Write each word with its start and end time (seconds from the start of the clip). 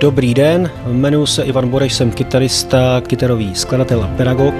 Dobrý 0.00 0.34
den, 0.34 0.70
jmenuji 0.86 1.26
se 1.26 1.42
Ivan 1.42 1.68
Boreš, 1.68 1.94
jsem 1.94 2.10
kytarista, 2.10 3.00
kytarový 3.06 3.54
skladatel 3.54 4.02
a 4.02 4.06
pedagog. 4.06 4.54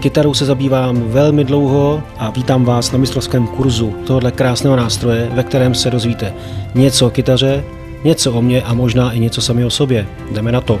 Kytarou 0.00 0.34
se 0.34 0.44
zabývám 0.44 1.02
velmi 1.02 1.44
dlouho 1.44 2.02
a 2.18 2.30
vítám 2.30 2.64
vás 2.64 2.92
na 2.92 2.98
mistrovském 2.98 3.46
kurzu 3.46 3.94
tohoto 4.06 4.30
krásného 4.30 4.76
nástroje, 4.76 5.30
ve 5.32 5.42
kterém 5.42 5.74
se 5.74 5.90
dozvíte 5.90 6.34
něco 6.74 7.06
o 7.06 7.10
kytaře, 7.10 7.64
něco 8.04 8.32
o 8.32 8.42
mně 8.42 8.62
a 8.62 8.74
možná 8.74 9.12
i 9.12 9.20
něco 9.20 9.40
sami 9.40 9.64
o 9.64 9.70
sobě. 9.70 10.06
Jdeme 10.32 10.52
na 10.52 10.60
to. 10.60 10.80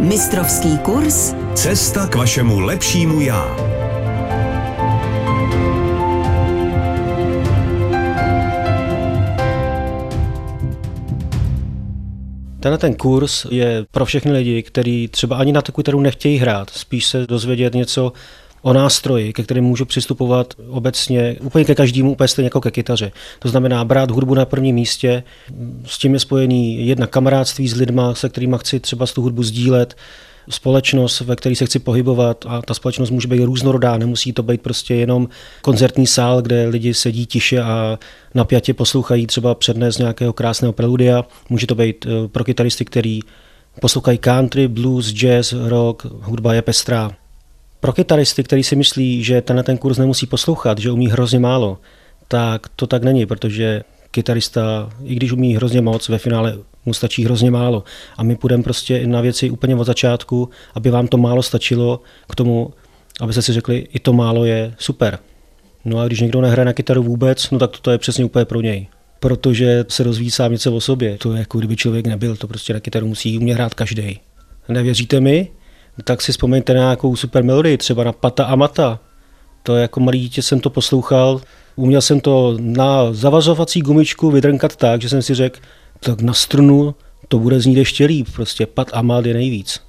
Mistrovský 0.00 0.78
kurz 0.78 1.41
Cesta 1.54 2.06
k 2.06 2.14
vašemu 2.14 2.60
lepšímu 2.60 3.20
já. 3.20 3.56
Tenhle 12.60 12.78
ten 12.78 12.94
kurz 12.94 13.46
je 13.50 13.86
pro 13.90 14.04
všechny 14.04 14.32
lidi, 14.32 14.62
kteří 14.62 15.08
třeba 15.08 15.36
ani 15.36 15.52
na 15.52 15.62
takovou 15.62 15.82
kytaru 15.82 16.00
nechtějí 16.00 16.38
hrát, 16.38 16.70
spíš 16.70 17.06
se 17.06 17.26
dozvědět 17.26 17.74
něco 17.74 18.12
o 18.62 18.72
nástroji, 18.72 19.32
ke 19.32 19.42
kterým 19.42 19.64
můžu 19.64 19.84
přistupovat 19.84 20.54
obecně 20.68 21.36
úplně 21.40 21.64
ke 21.64 21.74
každému, 21.74 22.12
úplně 22.12 22.28
stejně 22.28 22.46
jako 22.46 22.60
ke 22.60 22.70
kytaře. 22.70 23.12
To 23.38 23.48
znamená 23.48 23.84
brát 23.84 24.10
hudbu 24.10 24.34
na 24.34 24.44
prvním 24.44 24.74
místě, 24.74 25.22
s 25.86 25.98
tím 25.98 26.14
je 26.14 26.20
spojený 26.20 26.86
jedna 26.86 27.06
kamarádství 27.06 27.68
s 27.68 27.74
lidma, 27.74 28.14
se 28.14 28.28
kterými 28.28 28.56
chci 28.58 28.80
třeba 28.80 29.06
tu 29.06 29.22
hudbu 29.22 29.42
sdílet, 29.42 29.96
společnost, 30.50 31.20
ve 31.20 31.36
které 31.36 31.56
se 31.56 31.66
chci 31.66 31.78
pohybovat 31.78 32.44
a 32.48 32.62
ta 32.62 32.74
společnost 32.74 33.10
může 33.10 33.28
být 33.28 33.44
různorodá, 33.44 33.98
nemusí 33.98 34.32
to 34.32 34.42
být 34.42 34.60
prostě 34.60 34.94
jenom 34.94 35.28
koncertní 35.62 36.06
sál, 36.06 36.42
kde 36.42 36.68
lidi 36.68 36.94
sedí 36.94 37.26
tiše 37.26 37.62
a 37.62 37.98
napjatě 38.34 38.74
poslouchají 38.74 39.26
třeba 39.26 39.54
přednes 39.54 39.98
nějakého 39.98 40.32
krásného 40.32 40.72
preludia. 40.72 41.24
Může 41.48 41.66
to 41.66 41.74
být 41.74 42.06
eh, 42.06 42.28
pro 42.28 42.44
kytaristy, 42.44 42.84
který 42.84 43.20
poslouchají 43.80 44.18
country, 44.18 44.68
blues, 44.68 45.12
jazz, 45.12 45.52
rock, 45.52 46.04
hudba 46.04 46.54
je 46.54 46.62
pestrá. 46.62 47.10
Pro 47.80 47.92
kytaristy, 47.92 48.44
který 48.44 48.64
si 48.64 48.76
myslí, 48.76 49.24
že 49.24 49.42
tenhle 49.42 49.62
ten 49.62 49.78
kurz 49.78 49.98
nemusí 49.98 50.26
poslouchat, 50.26 50.78
že 50.78 50.90
umí 50.90 51.08
hrozně 51.08 51.38
málo, 51.38 51.78
tak 52.28 52.68
to 52.76 52.86
tak 52.86 53.02
není, 53.02 53.26
protože 53.26 53.82
kytarista, 54.10 54.90
i 55.04 55.14
když 55.14 55.32
umí 55.32 55.56
hrozně 55.56 55.80
moc, 55.80 56.08
ve 56.08 56.18
finále 56.18 56.58
mu 56.86 56.94
stačí 56.94 57.24
hrozně 57.24 57.50
málo. 57.50 57.84
A 58.16 58.22
my 58.22 58.36
půjdeme 58.36 58.62
prostě 58.62 59.06
na 59.06 59.20
věci 59.20 59.50
úplně 59.50 59.76
od 59.76 59.84
začátku, 59.84 60.48
aby 60.74 60.90
vám 60.90 61.08
to 61.08 61.16
málo 61.16 61.42
stačilo 61.42 62.00
k 62.28 62.34
tomu, 62.34 62.70
aby 63.20 63.32
se 63.32 63.42
si 63.42 63.52
řekli, 63.52 63.86
i 63.92 63.98
to 63.98 64.12
málo 64.12 64.44
je 64.44 64.74
super. 64.78 65.18
No 65.84 65.98
a 65.98 66.06
když 66.06 66.20
někdo 66.20 66.40
nehraje 66.40 66.64
na 66.64 66.72
kytaru 66.72 67.02
vůbec, 67.02 67.50
no 67.50 67.58
tak 67.58 67.78
to 67.80 67.90
je 67.90 67.98
přesně 67.98 68.24
úplně 68.24 68.44
pro 68.44 68.60
něj. 68.60 68.86
Protože 69.20 69.84
se 69.88 70.02
rozvíjí 70.02 70.30
sám 70.30 70.52
něco 70.52 70.72
o 70.72 70.80
sobě. 70.80 71.18
To 71.18 71.32
je 71.32 71.38
jako 71.38 71.58
kdyby 71.58 71.76
člověk 71.76 72.06
nebyl, 72.06 72.36
to 72.36 72.48
prostě 72.48 72.72
na 72.74 72.80
kytaru 72.80 73.06
musí 73.06 73.38
umět 73.38 73.54
hrát 73.54 73.74
každý. 73.74 74.20
Nevěříte 74.68 75.20
mi? 75.20 75.48
Tak 76.04 76.22
si 76.22 76.32
vzpomeňte 76.32 76.74
na 76.74 76.80
nějakou 76.80 77.16
super 77.16 77.44
melodii, 77.44 77.78
třeba 77.78 78.04
na 78.04 78.12
Pata 78.12 78.44
a 78.44 78.56
Mata. 78.56 79.00
To 79.62 79.76
jako 79.76 80.00
malý 80.00 80.20
dítě 80.20 80.42
jsem 80.42 80.60
to 80.60 80.70
poslouchal, 80.70 81.40
uměl 81.76 82.00
jsem 82.00 82.20
to 82.20 82.56
na 82.60 83.12
zavazovací 83.12 83.80
gumičku 83.80 84.30
vydrnkat 84.30 84.76
tak, 84.76 85.02
že 85.02 85.08
jsem 85.08 85.22
si 85.22 85.34
řekl, 85.34 85.60
tak 86.02 86.20
na 86.20 86.32
strunu 86.32 86.94
to 87.28 87.38
bude 87.38 87.60
znít 87.60 87.76
ještě 87.76 88.06
líp. 88.06 88.28
Prostě 88.34 88.66
Pat 88.66 88.90
Amal 88.92 89.26
je 89.26 89.34
nejvíc. 89.34 89.80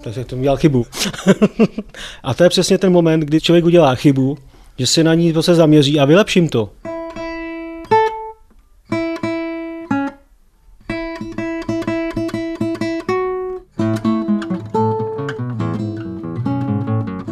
Takže 0.00 0.24
to 0.24 0.36
udělal 0.36 0.56
chybu. 0.56 0.86
a 2.22 2.34
to 2.34 2.44
je 2.44 2.50
přesně 2.50 2.78
ten 2.78 2.92
moment, 2.92 3.20
kdy 3.20 3.40
člověk 3.40 3.64
udělá 3.64 3.94
chybu, 3.94 4.38
že 4.78 4.86
se 4.86 5.04
na 5.04 5.14
ní 5.14 5.34
se 5.40 5.54
zaměří 5.54 6.00
a 6.00 6.04
vylepším 6.04 6.48
to. 6.48 6.70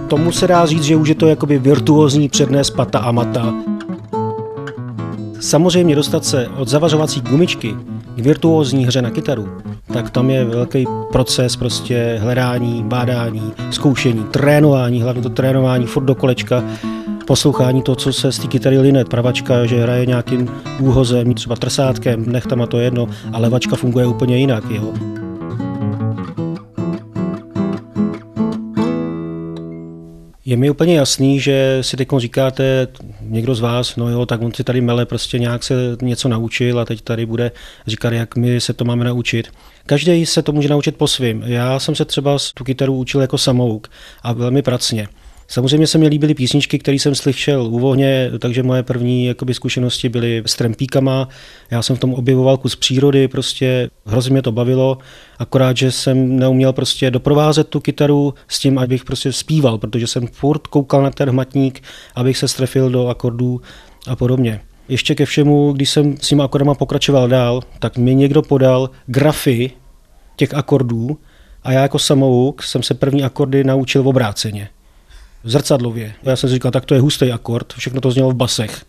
Tomu 0.09 0.33
se 0.33 0.47
dá 0.47 0.67
říct, 0.67 0.85
že 0.85 0.97
už 0.97 1.09
je 1.09 1.15
to 1.15 1.27
jakoby 1.27 1.59
virtuózní 1.59 2.29
přednes 2.29 2.71
pata 2.71 2.99
a 2.99 3.13
mata. 3.13 3.70
Samozřejmě 5.41 5.97
dostat 5.97 6.25
se 6.25 6.49
od 6.49 6.69
zavařovací 6.69 7.21
gumičky 7.21 7.77
k 8.17 8.19
virtuózní 8.19 8.87
hře 8.87 9.03
na 9.03 9.11
kytaru, 9.11 9.49
tak 9.93 10.11
tam 10.11 10.31
je 10.31 10.45
velký 10.45 10.87
proces 11.13 11.57
prostě 11.57 12.19
hledání, 12.23 12.85
bádání, 12.85 13.53
zkoušení, 13.71 14.25
trénování, 14.25 15.03
hlavně 15.03 15.23
to 15.23 15.29
trénování 15.29 15.87
furt 15.87 16.05
do 16.05 16.15
kolečka, 16.15 16.65
poslouchání 17.27 17.83
to, 17.83 17.97
co 17.97 18.13
se 18.13 18.33
z 18.33 18.39
té 18.39 18.47
kytary 18.47 18.79
line. 18.79 19.05
Pravačka, 19.05 19.67
že 19.67 19.83
hraje 19.83 20.07
nějakým 20.07 20.51
úhozem, 20.81 21.35
třeba 21.35 21.57
trsátkem, 21.57 22.25
nechtama 22.27 22.67
to 22.67 22.79
jedno, 22.79 23.09
a 23.33 23.39
levačka 23.39 23.77
funguje 23.77 24.07
úplně 24.07 24.39
jinak. 24.39 24.65
Jo. 24.71 25.20
Je 30.51 30.57
mi 30.57 30.71
úplně 30.71 30.97
jasný, 30.97 31.41
že 31.41 31.79
si 31.81 31.97
teď 31.97 32.09
říkáte, 32.17 32.89
někdo 33.21 33.55
z 33.55 33.61
vás, 33.61 33.97
no 33.97 34.09
jo, 34.09 34.27
tak 34.27 34.43
on 34.43 34.55
si 34.55 34.65
tady 34.65 34.81
mele 34.81 35.07
prostě 35.07 35.39
nějak 35.39 35.63
se 35.63 35.75
něco 36.03 36.29
naučil 36.29 36.81
a 36.81 36.85
teď 36.85 37.01
tady 37.01 37.27
bude 37.27 37.53
říkat, 37.87 38.13
jak 38.13 38.37
my 38.37 38.61
se 38.61 38.73
to 38.73 38.85
máme 38.85 39.05
naučit. 39.05 39.49
Každý 39.87 40.27
se 40.27 40.43
to 40.43 40.53
může 40.53 40.69
naučit 40.69 40.97
po 40.97 41.09
svým. 41.09 41.43
Já 41.47 41.79
jsem 41.79 41.95
se 41.95 42.05
třeba 42.05 42.39
tu 42.55 42.65
kytaru 42.65 42.95
učil 42.95 43.21
jako 43.21 43.39
samouk 43.39 43.89
a 44.23 44.33
velmi 44.33 44.63
pracně. 44.63 45.09
Samozřejmě 45.51 45.87
se 45.87 45.99
mi 45.99 46.09
líbily 46.09 46.35
písničky, 46.35 46.79
které 46.79 46.95
jsem 46.95 47.15
slyšel 47.15 47.63
úvohně, 47.63 48.31
takže 48.39 48.63
moje 48.63 48.83
první 48.83 49.27
jakoby, 49.27 49.55
zkušenosti 49.55 50.09
byly 50.09 50.43
s 50.47 50.57
trempíkama. 50.57 51.29
Já 51.71 51.83
jsem 51.83 51.97
v 51.97 51.99
tom 51.99 52.15
objevoval 52.15 52.57
kus 52.57 52.77
přírody, 52.77 53.29
prostě 53.29 53.91
hrozně 54.07 54.33
mě 54.33 54.43
to 54.43 54.53
bavilo, 54.53 54.99
akorát, 55.39 55.77
že 55.77 55.91
jsem 55.91 56.37
neuměl 56.37 56.73
prostě 56.73 57.11
doprovázet 57.11 57.69
tu 57.69 57.81
kytaru 57.81 58.35
s 58.49 58.59
tím, 58.59 58.79
abych 58.79 59.05
prostě 59.05 59.33
zpíval, 59.33 59.79
protože 59.79 60.07
jsem 60.07 60.27
furt 60.27 60.67
koukal 60.67 61.03
na 61.03 61.11
ten 61.11 61.31
hmatník, 61.31 61.83
abych 62.15 62.39
se 62.39 62.49
strefil 62.49 62.91
do 62.91 63.09
akordů 63.09 63.61
a 64.07 64.17
podobně. 64.17 64.61
Ještě 64.89 65.15
ke 65.15 65.25
všemu, 65.25 65.73
když 65.73 65.91
jsem 65.91 66.17
s 66.17 66.29
těma 66.29 66.45
akordama 66.45 66.75
pokračoval 66.75 67.29
dál, 67.29 67.63
tak 67.79 67.99
mi 67.99 68.15
někdo 68.15 68.43
podal 68.43 68.91
grafy 69.07 69.71
těch 70.37 70.55
akordů 70.55 71.19
a 71.63 71.73
já 71.73 71.83
jako 71.83 71.99
samouk 71.99 72.63
jsem 72.63 72.83
se 72.83 72.95
první 72.95 73.23
akordy 73.25 73.65
naučil 73.65 74.03
v 74.03 74.09
obráceně 74.09 74.69
zrcadlově. 75.45 76.13
Já 76.23 76.37
jsem 76.37 76.49
si 76.49 76.55
říkal, 76.55 76.71
tak 76.71 76.85
to 76.85 76.95
je 76.95 77.01
hustý 77.01 77.33
akord, 77.33 77.73
všechno 77.73 78.01
to 78.01 78.11
znělo 78.11 78.31
v 78.31 78.35
basech. 78.35 78.85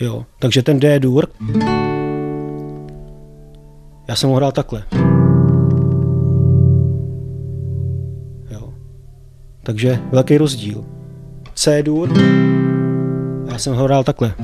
Jo. 0.00 0.26
Takže 0.38 0.62
ten 0.62 0.80
D 0.80 1.00
dur, 1.00 1.26
já 4.08 4.16
jsem 4.16 4.30
ho 4.30 4.36
hrál 4.36 4.52
takhle. 4.52 4.82
Jo. 8.50 8.72
Takže 9.62 9.98
velký 10.12 10.38
rozdíl. 10.38 10.84
C 11.54 11.82
dur, 11.82 12.12
já 13.48 13.58
jsem 13.58 13.74
ho 13.74 13.84
hrál 13.84 14.04
takhle. 14.04 14.34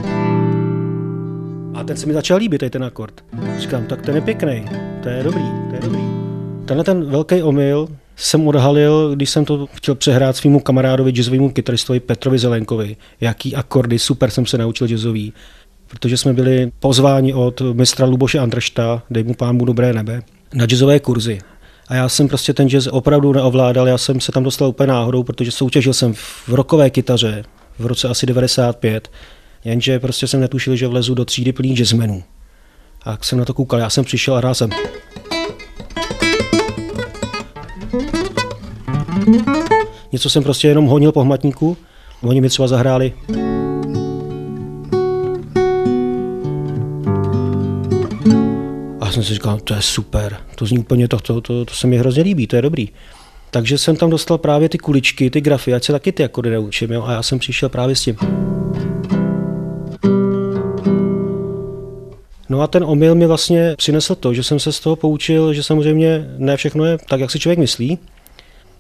A 1.75 1.85
ten 1.85 1.97
se 1.97 2.07
mi 2.07 2.13
začal 2.13 2.39
líbit, 2.39 2.71
ten 2.71 2.85
akord. 2.85 3.25
Říkám, 3.59 3.87
tak 3.87 4.03
ten 4.03 4.15
je 4.15 4.21
pěkný, 4.21 4.65
to 5.03 5.09
je 5.09 5.23
dobrý, 5.23 5.45
to 5.69 5.75
je 5.75 5.81
dobrý. 5.81 6.03
Tenhle 6.65 6.85
ten 6.85 7.11
velký 7.11 7.43
omyl 7.43 7.89
jsem 8.17 8.49
odhalil, 8.49 9.15
když 9.15 9.31
jsem 9.31 9.45
to 9.45 9.67
chtěl 9.73 9.95
přehrát 9.95 10.37
svýmu 10.37 10.61
kamarádovi, 10.61 11.13
jazzovému 11.17 11.51
kytaristovi 11.51 12.01
Petrovi 12.01 12.39
Zelenkovi, 12.39 12.97
jaký 13.21 13.57
akordy 13.57 13.99
super 13.99 14.31
jsem 14.31 14.47
se 14.47 14.59
naučil 14.59 14.87
jazzový, 14.87 15.33
protože 15.87 16.17
jsme 16.17 16.33
byli 16.33 16.73
pozváni 16.79 17.35
od 17.35 17.61
mistra 17.61 18.07
Luboše 18.07 18.39
Andršta, 18.39 19.03
dej 19.11 19.25
mu 19.25 19.35
pánu 19.35 19.65
dobré 19.65 19.93
nebe, 19.93 20.23
na 20.55 20.67
jazzové 20.67 21.01
kurzy. 21.01 21.39
A 21.89 21.95
já 21.95 22.09
jsem 22.09 22.29
prostě 22.29 22.55
ten 22.55 22.69
jazz 22.69 22.87
opravdu 22.87 23.33
neovládal, 23.33 23.89
já 23.89 23.99
jsem 23.99 24.21
se 24.21 24.33
tam 24.33 24.45
dostal 24.45 24.69
úplně 24.69 24.87
náhodou, 24.87 25.23
protože 25.23 25.51
soutěžil 25.51 25.93
jsem 25.93 26.15
v 26.15 26.49
rokové 26.49 26.91
kytaře 26.91 27.45
v 27.79 27.87
roce 27.87 28.09
asi 28.09 28.27
95, 28.27 29.11
jenže 29.65 30.01
prostě 30.01 30.27
jsem 30.27 30.41
netušil, 30.41 30.77
že 30.77 30.89
vlezu 30.89 31.15
do 31.15 31.25
třídy 31.25 31.53
plný 31.53 31.77
jazzmenů. 31.77 32.23
A 33.03 33.11
jak 33.11 33.25
jsem 33.25 33.39
na 33.39 33.45
to 33.45 33.55
koukal, 33.55 33.81
já 33.81 33.91
jsem 33.91 34.05
přišel 34.05 34.35
a 34.35 34.39
hrál 34.39 34.55
jsem. 34.55 34.71
Něco 40.13 40.31
jsem 40.31 40.43
prostě 40.43 40.69
jenom 40.69 40.87
honil 40.87 41.13
po 41.13 41.23
hmatníku, 41.23 41.77
oni 42.23 42.41
mi 42.41 42.49
třeba 42.49 42.69
zahráli. 42.69 43.13
A 49.01 49.13
jsem 49.13 49.23
si 49.23 49.35
říkal, 49.35 49.59
to 49.65 49.75
je 49.75 49.83
super, 49.83 50.37
to 50.55 50.67
zní 50.67 50.79
úplně 50.79 51.09
to, 51.09 51.21
to, 51.21 51.41
to, 51.41 51.65
to 51.65 51.75
se 51.75 51.87
mi 51.87 51.99
hrozně 51.99 52.23
líbí, 52.23 52.47
to 52.47 52.57
je 52.57 52.63
dobrý. 52.63 52.89
Takže 53.51 53.79
jsem 53.79 53.97
tam 53.97 54.11
dostal 54.11 54.39
právě 54.39 54.69
ty 54.69 54.79
kuličky, 54.79 55.31
ty 55.31 55.41
grafy, 55.41 55.75
ať 55.75 55.85
se 55.85 55.93
taky 55.93 56.13
ty 56.13 56.25
akordy 56.25 56.51
naučím. 56.51 56.93
Jo? 56.93 57.05
A 57.07 57.13
já 57.13 57.23
jsem 57.23 57.39
přišel 57.39 57.69
právě 57.69 57.97
s 57.97 58.03
tím. 58.03 58.17
No 62.49 62.61
a 62.61 62.67
ten 62.67 62.85
omyl 62.85 63.15
mi 63.15 63.27
vlastně 63.27 63.75
přinesl 63.77 64.15
to, 64.15 64.35
že 64.35 64.43
jsem 64.43 64.61
se 64.61 64.73
z 64.73 64.81
toho 64.81 64.97
poučil, 64.97 65.55
že 65.55 65.63
samozřejmě 65.63 66.27
ne 66.39 66.57
všechno 66.57 66.85
je 66.85 66.99
tak, 67.09 67.21
jak 67.21 67.31
si 67.31 67.39
člověk 67.39 67.59
myslí. 67.59 67.99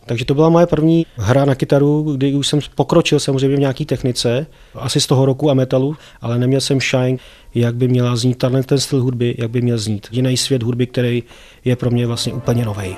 Takže 0.07 0.25
to 0.25 0.35
byla 0.35 0.49
moje 0.49 0.67
první 0.67 1.07
hra 1.17 1.45
na 1.45 1.55
kytaru, 1.55 2.03
kdy 2.17 2.35
už 2.35 2.49
jsem 2.49 2.61
pokročil 2.75 3.21
samozřejmě 3.21 3.57
v 3.57 3.61
nějaké 3.61 3.85
technice, 3.85 4.47
asi 4.75 5.01
z 5.01 5.07
toho 5.07 5.27
roku 5.27 5.51
a 5.51 5.55
metalu, 5.55 5.97
ale 6.21 6.39
neměl 6.39 6.61
jsem 6.61 6.81
shine, 6.81 7.19
jak 7.55 7.75
by 7.75 7.89
měla 7.89 8.17
znít 8.17 8.39
tenhle 8.39 8.63
ten 8.63 8.79
styl 8.79 9.03
hudby, 9.03 9.35
jak 9.39 9.51
by 9.51 9.61
měl 9.63 9.79
znít. 9.79 10.07
Jiný 10.11 10.37
svět 10.37 10.63
hudby, 10.63 10.87
který 10.87 11.23
je 11.65 11.77
pro 11.77 11.91
mě 11.91 12.07
vlastně 12.07 12.33
úplně 12.33 12.65
nový. 12.65 12.97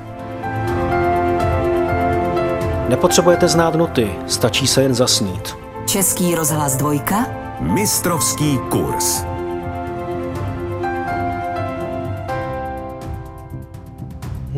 Nepotřebujete 2.88 3.48
znát 3.48 3.74
noty, 3.74 4.10
stačí 4.26 4.66
se 4.66 4.82
jen 4.82 4.94
zasnít. 4.94 5.54
Český 5.86 6.34
rozhlas 6.34 6.76
dvojka. 6.76 7.26
Mistrovský 7.60 8.58
kurz. 8.70 9.33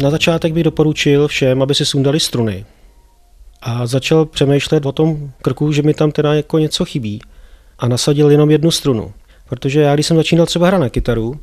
Na 0.02 0.10
začátek 0.10 0.52
bych 0.52 0.64
doporučil 0.64 1.28
všem, 1.28 1.62
aby 1.62 1.74
si 1.74 1.86
sundali 1.86 2.20
struny. 2.20 2.64
A 3.62 3.86
začal 3.86 4.24
přemýšlet 4.24 4.86
o 4.86 4.92
tom 4.92 5.30
krku, 5.42 5.72
že 5.72 5.82
mi 5.82 5.94
tam 5.94 6.12
teda 6.12 6.34
jako 6.34 6.58
něco 6.58 6.84
chybí. 6.84 7.20
A 7.78 7.88
nasadil 7.88 8.30
jenom 8.30 8.50
jednu 8.50 8.70
strunu. 8.70 9.12
Protože 9.48 9.80
já, 9.80 9.94
když 9.94 10.06
jsem 10.06 10.16
začínal 10.16 10.46
třeba 10.46 10.66
hrát 10.66 10.78
na 10.78 10.88
kytaru, 10.88 11.40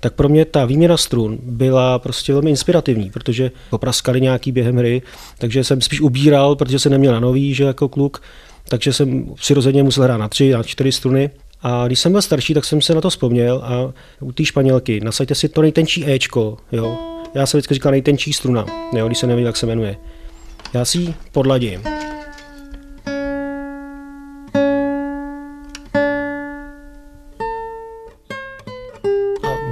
tak 0.00 0.14
pro 0.14 0.28
mě 0.28 0.44
ta 0.44 0.64
výměna 0.64 0.96
strun 0.96 1.38
byla 1.42 1.98
prostě 1.98 2.32
velmi 2.32 2.50
inspirativní, 2.50 3.10
protože 3.10 3.50
popraskali 3.70 4.20
nějaký 4.20 4.52
během 4.52 4.76
hry, 4.76 5.02
takže 5.38 5.64
jsem 5.64 5.80
spíš 5.80 6.00
ubíral, 6.00 6.56
protože 6.56 6.78
jsem 6.78 6.92
neměl 6.92 7.12
na 7.12 7.20
nový, 7.20 7.54
že 7.54 7.64
jako 7.64 7.88
kluk, 7.88 8.22
takže 8.68 8.92
jsem 8.92 9.34
přirozeně 9.34 9.82
musel 9.82 10.04
hrát 10.04 10.16
na 10.16 10.28
tři, 10.28 10.50
na 10.50 10.62
čtyři 10.62 10.92
struny. 10.92 11.30
A 11.62 11.86
když 11.86 12.00
jsem 12.00 12.12
byl 12.12 12.22
starší, 12.22 12.54
tak 12.54 12.64
jsem 12.64 12.82
se 12.82 12.94
na 12.94 13.00
to 13.00 13.10
vzpomněl 13.10 13.60
a 13.64 13.92
u 14.20 14.32
té 14.32 14.44
španělky 14.44 15.00
nasaďte 15.00 15.34
si 15.34 15.48
to 15.48 15.62
nejtenčí 15.62 16.10
Ečko, 16.10 16.56
jo. 16.72 17.17
Já 17.38 17.46
jsem 17.46 17.58
vždycky 17.58 17.74
říkal 17.74 17.92
nejtenčí 17.92 18.32
struna, 18.32 18.66
jo, 18.92 19.06
když 19.06 19.18
se 19.18 19.26
neví, 19.26 19.42
jak 19.42 19.56
se 19.56 19.66
jmenuje. 19.66 19.96
Já 20.74 20.84
si 20.84 20.98
ji 20.98 21.14
podladím. 21.32 21.82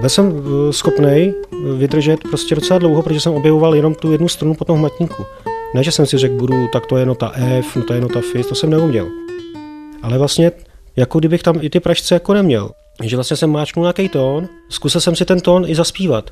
Byl 0.01 0.09
jsem 0.09 0.33
eh, 0.33 0.73
schopný 0.73 1.35
vydržet 1.77 2.21
prostě 2.21 2.55
docela 2.55 2.79
dlouho, 2.79 3.03
protože 3.03 3.21
jsem 3.21 3.35
objevoval 3.35 3.75
jenom 3.75 3.95
tu 3.95 4.13
jednu 4.13 4.29
strunu 4.29 4.55
po 4.55 4.65
tom 4.65 4.79
hmatníku. 4.79 5.25
Ne, 5.75 5.85
že 5.85 5.93
jsem 5.93 6.07
si 6.07 6.19
řekl, 6.19 6.35
budu, 6.35 6.69
tak 6.73 6.87
to 6.87 6.97
je 6.97 7.07
nota 7.07 7.33
F, 7.35 7.77
no 7.77 7.83
to 7.83 7.95
je 7.95 8.01
nota 8.01 8.19
F, 8.19 8.47
to 8.49 8.55
jsem 8.55 8.71
neuměl. 8.71 9.09
Ale 10.03 10.19
vlastně, 10.19 10.53
jako 10.97 11.19
kdybych 11.19 11.43
tam 11.43 11.59
i 11.61 11.71
ty 11.71 11.81
pražce 11.81 12.15
jako 12.15 12.35
neměl. 12.35 12.71
Že 13.03 13.17
vlastně 13.17 13.37
jsem 13.37 13.51
máčknul 13.51 13.85
nějaký 13.85 14.09
tón, 14.09 14.49
zkusil 14.69 15.01
jsem 15.01 15.17
si 15.17 15.25
ten 15.25 15.41
tón 15.41 15.65
i 15.69 15.75
zaspívat. 15.75 16.31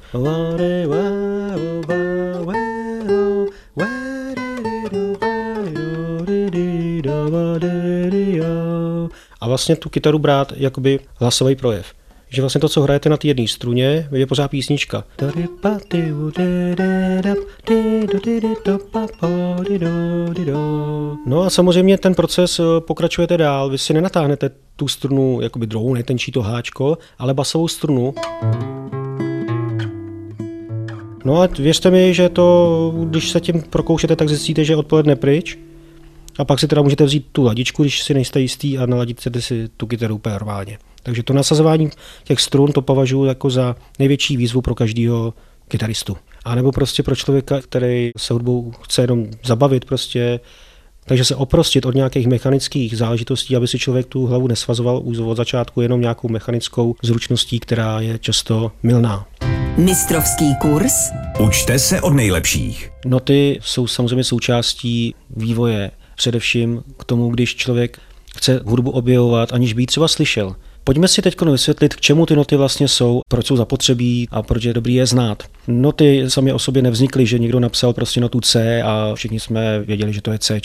A 9.40 9.48
vlastně 9.48 9.76
tu 9.76 9.88
kytaru 9.88 10.18
brát 10.18 10.52
jakoby 10.56 11.00
hlasový 11.20 11.56
projev 11.56 11.86
že 12.34 12.42
vlastně 12.42 12.60
to, 12.60 12.68
co 12.68 12.82
hrajete 12.82 13.08
na 13.08 13.16
té 13.16 13.28
jedné 13.28 13.48
struně, 13.48 14.08
je 14.12 14.26
pořád 14.26 14.48
písnička. 14.48 15.04
No 21.26 21.42
a 21.42 21.50
samozřejmě 21.50 21.98
ten 21.98 22.14
proces 22.14 22.58
eh, 22.58 22.62
pokračujete 22.80 23.36
dál. 23.36 23.70
Vy 23.70 23.78
si 23.78 23.94
nenatáhnete 23.94 24.50
tu 24.76 24.88
strunu, 24.88 25.40
jakoby 25.40 25.66
druhou, 25.66 25.94
nejtenčí 25.94 26.32
to 26.32 26.42
háčko, 26.42 26.98
ale 27.18 27.34
basovou 27.34 27.68
strunu. 27.68 28.14
No 31.24 31.42
a 31.42 31.48
věřte 31.58 31.90
mi, 31.90 32.14
že 32.14 32.28
to, 32.28 32.94
když 33.04 33.30
se 33.30 33.40
tím 33.40 33.62
prokoušete, 33.70 34.16
tak 34.16 34.28
zjistíte, 34.28 34.64
že 34.64 34.76
odpoledne 34.76 35.16
pryč. 35.16 35.58
A 36.38 36.44
pak 36.44 36.60
si 36.60 36.68
teda 36.68 36.82
můžete 36.82 37.04
vzít 37.04 37.26
tu 37.32 37.42
ladičku, 37.42 37.82
když 37.82 38.02
si 38.02 38.14
nejste 38.14 38.40
jistý 38.40 38.78
a 38.78 38.86
naladit 38.86 39.20
si 39.38 39.68
tu 39.76 39.86
kytaru 39.86 40.14
úplně 40.14 40.32
normálně. 40.32 40.78
Takže 41.04 41.22
to 41.22 41.32
nasazování 41.32 41.90
těch 42.24 42.40
strun 42.40 42.72
to 42.72 42.82
považuji 42.82 43.24
jako 43.24 43.50
za 43.50 43.76
největší 43.98 44.36
výzvu 44.36 44.60
pro 44.60 44.74
každého 44.74 45.34
kytaristu. 45.68 46.16
A 46.44 46.54
nebo 46.54 46.72
prostě 46.72 47.02
pro 47.02 47.16
člověka, 47.16 47.60
který 47.60 48.10
se 48.18 48.32
hudbou 48.34 48.72
chce 48.82 49.02
jenom 49.02 49.26
zabavit 49.44 49.84
prostě, 49.84 50.40
takže 51.04 51.24
se 51.24 51.36
oprostit 51.36 51.86
od 51.86 51.94
nějakých 51.94 52.26
mechanických 52.26 52.96
záležitostí, 52.96 53.56
aby 53.56 53.68
si 53.68 53.78
člověk 53.78 54.06
tu 54.06 54.26
hlavu 54.26 54.46
nesvazoval 54.46 55.00
už 55.04 55.18
od 55.18 55.36
začátku 55.36 55.80
jenom 55.80 56.00
nějakou 56.00 56.28
mechanickou 56.28 56.94
zručností, 57.02 57.60
která 57.60 58.00
je 58.00 58.18
často 58.18 58.72
milná. 58.82 59.26
Mistrovský 59.76 60.54
kurz. 60.60 60.92
Učte 61.40 61.78
se 61.78 62.00
od 62.00 62.10
nejlepších. 62.10 62.90
Noty 63.06 63.58
jsou 63.62 63.86
samozřejmě 63.86 64.24
součástí 64.24 65.14
vývoje, 65.36 65.90
především 66.16 66.82
k 66.98 67.04
tomu, 67.04 67.30
když 67.30 67.56
člověk 67.56 67.98
chce 68.36 68.60
hudbu 68.64 68.90
objevovat, 68.90 69.52
aniž 69.52 69.72
by 69.72 69.82
ji 69.82 69.86
třeba 69.86 70.08
slyšel. 70.08 70.56
Pojďme 70.86 71.08
si 71.08 71.22
teď 71.22 71.40
vysvětlit, 71.40 71.94
k 71.94 72.00
čemu 72.00 72.26
ty 72.26 72.36
noty 72.36 72.56
vlastně 72.56 72.88
jsou, 72.88 73.20
proč 73.28 73.46
jsou 73.46 73.56
zapotřebí 73.56 74.28
a 74.30 74.42
proč 74.42 74.64
je 74.64 74.72
dobrý 74.72 74.94
je 74.94 75.06
znát. 75.06 75.42
Noty 75.68 76.24
sami 76.28 76.52
o 76.52 76.58
sobě 76.58 76.82
nevznikly, 76.82 77.26
že 77.26 77.38
někdo 77.38 77.60
napsal 77.60 77.92
prostě 77.92 78.20
notu 78.20 78.40
C 78.40 78.82
a 78.82 79.12
všichni 79.14 79.40
jsme 79.40 79.80
věděli, 79.80 80.12
že 80.12 80.22
to 80.22 80.32
je 80.32 80.38
C. 80.38 80.60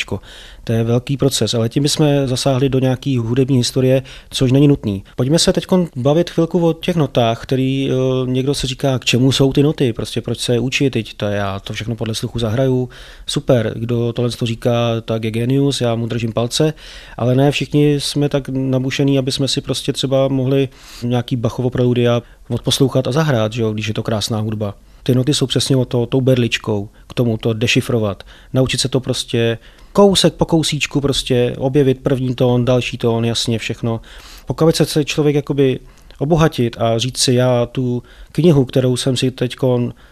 To 0.63 0.73
je 0.73 0.83
velký 0.83 1.17
proces, 1.17 1.53
ale 1.53 1.69
tím 1.69 1.87
jsme 1.87 2.27
zasáhli 2.27 2.69
do 2.69 2.79
nějaký 2.79 3.17
hudební 3.17 3.57
historie, 3.57 4.03
což 4.29 4.51
není 4.51 4.67
nutný. 4.67 5.03
Pojďme 5.15 5.39
se 5.39 5.53
teď 5.53 5.65
bavit 5.95 6.29
chvilku 6.29 6.67
o 6.67 6.73
těch 6.73 6.95
notách, 6.95 7.43
který 7.43 7.91
uh, 7.91 8.29
někdo 8.29 8.53
se 8.53 8.67
říká, 8.67 8.99
k 8.99 9.05
čemu 9.05 9.31
jsou 9.31 9.53
ty 9.53 9.63
noty, 9.63 9.93
prostě 9.93 10.21
proč 10.21 10.39
se 10.39 10.53
je 10.53 10.59
učit, 10.59 10.89
teď 10.89 11.13
to 11.13 11.25
já 11.25 11.59
to 11.59 11.73
všechno 11.73 11.95
podle 11.95 12.15
sluchu 12.15 12.39
zahraju. 12.39 12.89
Super, 13.27 13.73
kdo 13.75 14.13
tohle 14.13 14.31
to 14.31 14.45
říká, 14.45 15.01
tak 15.05 15.23
je 15.23 15.31
genius, 15.31 15.81
já 15.81 15.95
mu 15.95 16.07
držím 16.07 16.33
palce, 16.33 16.73
ale 17.17 17.35
ne 17.35 17.51
všichni 17.51 17.99
jsme 17.99 18.29
tak 18.29 18.49
nabušení, 18.49 19.17
aby 19.17 19.31
jsme 19.31 19.47
si 19.47 19.61
prostě 19.61 19.93
třeba 19.93 20.08
mohli 20.27 20.69
nějaký 21.03 21.35
Bachovo 21.35 21.69
preludia 21.69 22.21
odposlouchat 22.49 23.07
a 23.07 23.11
zahrát, 23.11 23.53
že 23.53 23.61
jo, 23.61 23.73
když 23.73 23.87
je 23.87 23.93
to 23.93 24.03
krásná 24.03 24.39
hudba. 24.39 24.75
Ty 25.03 25.15
noty 25.15 25.33
jsou 25.33 25.45
přesně 25.45 25.75
o 25.75 25.85
to, 25.85 26.05
tou 26.05 26.21
berličkou, 26.21 26.89
k 27.07 27.13
tomu 27.13 27.37
to 27.37 27.53
dešifrovat. 27.53 28.23
Naučit 28.53 28.81
se 28.81 28.89
to 28.89 28.99
prostě 28.99 29.57
kousek 29.93 30.33
po 30.33 30.45
kousíčku 30.45 31.01
prostě 31.01 31.55
objevit 31.57 32.03
první 32.03 32.35
tón, 32.35 32.65
další 32.65 32.97
tón, 32.97 33.25
jasně 33.25 33.59
všechno. 33.59 34.01
Pokud 34.45 34.75
se 34.75 35.05
člověk 35.05 35.35
jakoby 35.35 35.79
obohatit 36.19 36.75
a 36.79 36.97
říct 36.97 37.17
si, 37.17 37.33
já 37.33 37.65
tu 37.65 38.03
knihu, 38.31 38.65
kterou 38.65 38.97
jsem 38.97 39.17
si 39.17 39.31
teď 39.31 39.55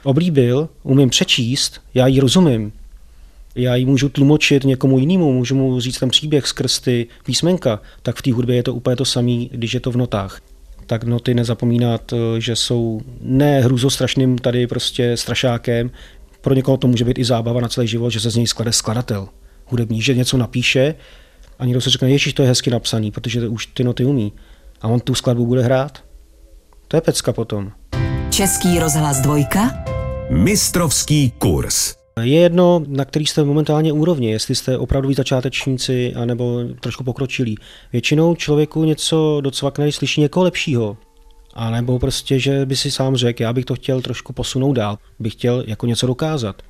oblíbil, 0.03 0.69
umím 0.83 1.09
přečíst, 1.09 1.81
já 1.93 2.07
ji 2.07 2.19
rozumím. 2.19 2.71
Já 3.57 3.75
ji 3.75 3.85
můžu 3.85 4.09
tlumočit 4.09 4.63
někomu 4.63 4.99
jinému, 4.99 5.33
můžu 5.33 5.55
mu 5.55 5.79
říct 5.79 5.99
ten 5.99 6.09
příběh 6.09 6.47
skrz 6.47 6.79
ty 6.79 7.07
písmenka, 7.25 7.81
tak 8.01 8.15
v 8.15 8.21
té 8.21 8.33
hudbě 8.33 8.55
je 8.55 8.63
to 8.63 8.73
úplně 8.73 8.95
to 8.95 9.05
samé, 9.05 9.45
když 9.51 9.73
je 9.73 9.79
to 9.79 9.91
v 9.91 9.97
notách 9.97 10.41
tak 10.87 11.03
noty 11.03 11.33
nezapomínat, 11.33 12.13
že 12.37 12.55
jsou 12.55 13.01
ne 13.21 13.61
hrůzostrašným 13.61 14.37
tady 14.37 14.67
prostě 14.67 15.17
strašákem, 15.17 15.91
pro 16.41 16.53
někoho 16.53 16.77
to 16.77 16.87
může 16.87 17.05
být 17.05 17.17
i 17.17 17.25
zábava 17.25 17.61
na 17.61 17.67
celý 17.67 17.87
život, 17.87 18.09
že 18.09 18.19
se 18.19 18.29
z 18.29 18.35
něj 18.35 18.47
sklade 18.47 18.73
skladatel 18.73 19.27
hudební, 19.65 20.01
že 20.01 20.15
něco 20.15 20.37
napíše 20.37 20.95
a 21.59 21.65
někdo 21.65 21.81
se 21.81 21.89
řekne, 21.89 22.11
ježiš, 22.11 22.33
to 22.33 22.41
je 22.41 22.47
hezky 22.47 22.69
napsaný, 22.69 23.11
protože 23.11 23.47
už 23.47 23.65
ty 23.65 23.83
noty 23.83 24.05
umí. 24.05 24.33
A 24.81 24.87
on 24.87 24.99
tu 24.99 25.15
skladbu 25.15 25.45
bude 25.45 25.63
hrát. 25.63 26.03
To 26.87 26.97
je 26.97 27.01
pecka 27.01 27.33
potom. 27.33 27.71
Český 28.29 28.79
rozhlas 28.79 29.21
dvojka. 29.21 29.83
Mistrovský 30.29 31.31
kurz. 31.31 31.95
Je 32.21 32.39
jedno, 32.39 32.83
na 32.87 33.05
který 33.05 33.25
jste 33.25 33.43
momentálně 33.43 33.93
úrovni, 33.93 34.31
jestli 34.31 34.55
jste 34.55 34.77
opravdu 34.77 35.13
začátečníci 35.13 36.13
anebo 36.15 36.59
trošku 36.79 37.03
pokročilí. 37.03 37.57
Většinou 37.93 38.35
člověku 38.35 38.83
něco 38.83 39.37
docvakne, 39.41 39.91
slyší 39.91 40.21
někoho 40.21 40.43
lepšího. 40.43 40.97
A 41.53 41.69
nebo 41.69 41.99
prostě, 41.99 42.39
že 42.39 42.65
by 42.65 42.75
si 42.75 42.91
sám 42.91 43.15
řekl, 43.15 43.41
já 43.41 43.53
bych 43.53 43.65
to 43.65 43.75
chtěl 43.75 44.01
trošku 44.01 44.33
posunout 44.33 44.73
dál, 44.73 44.97
bych 45.19 45.33
chtěl 45.33 45.63
jako 45.67 45.85
něco 45.85 46.07
dokázat. 46.07 46.61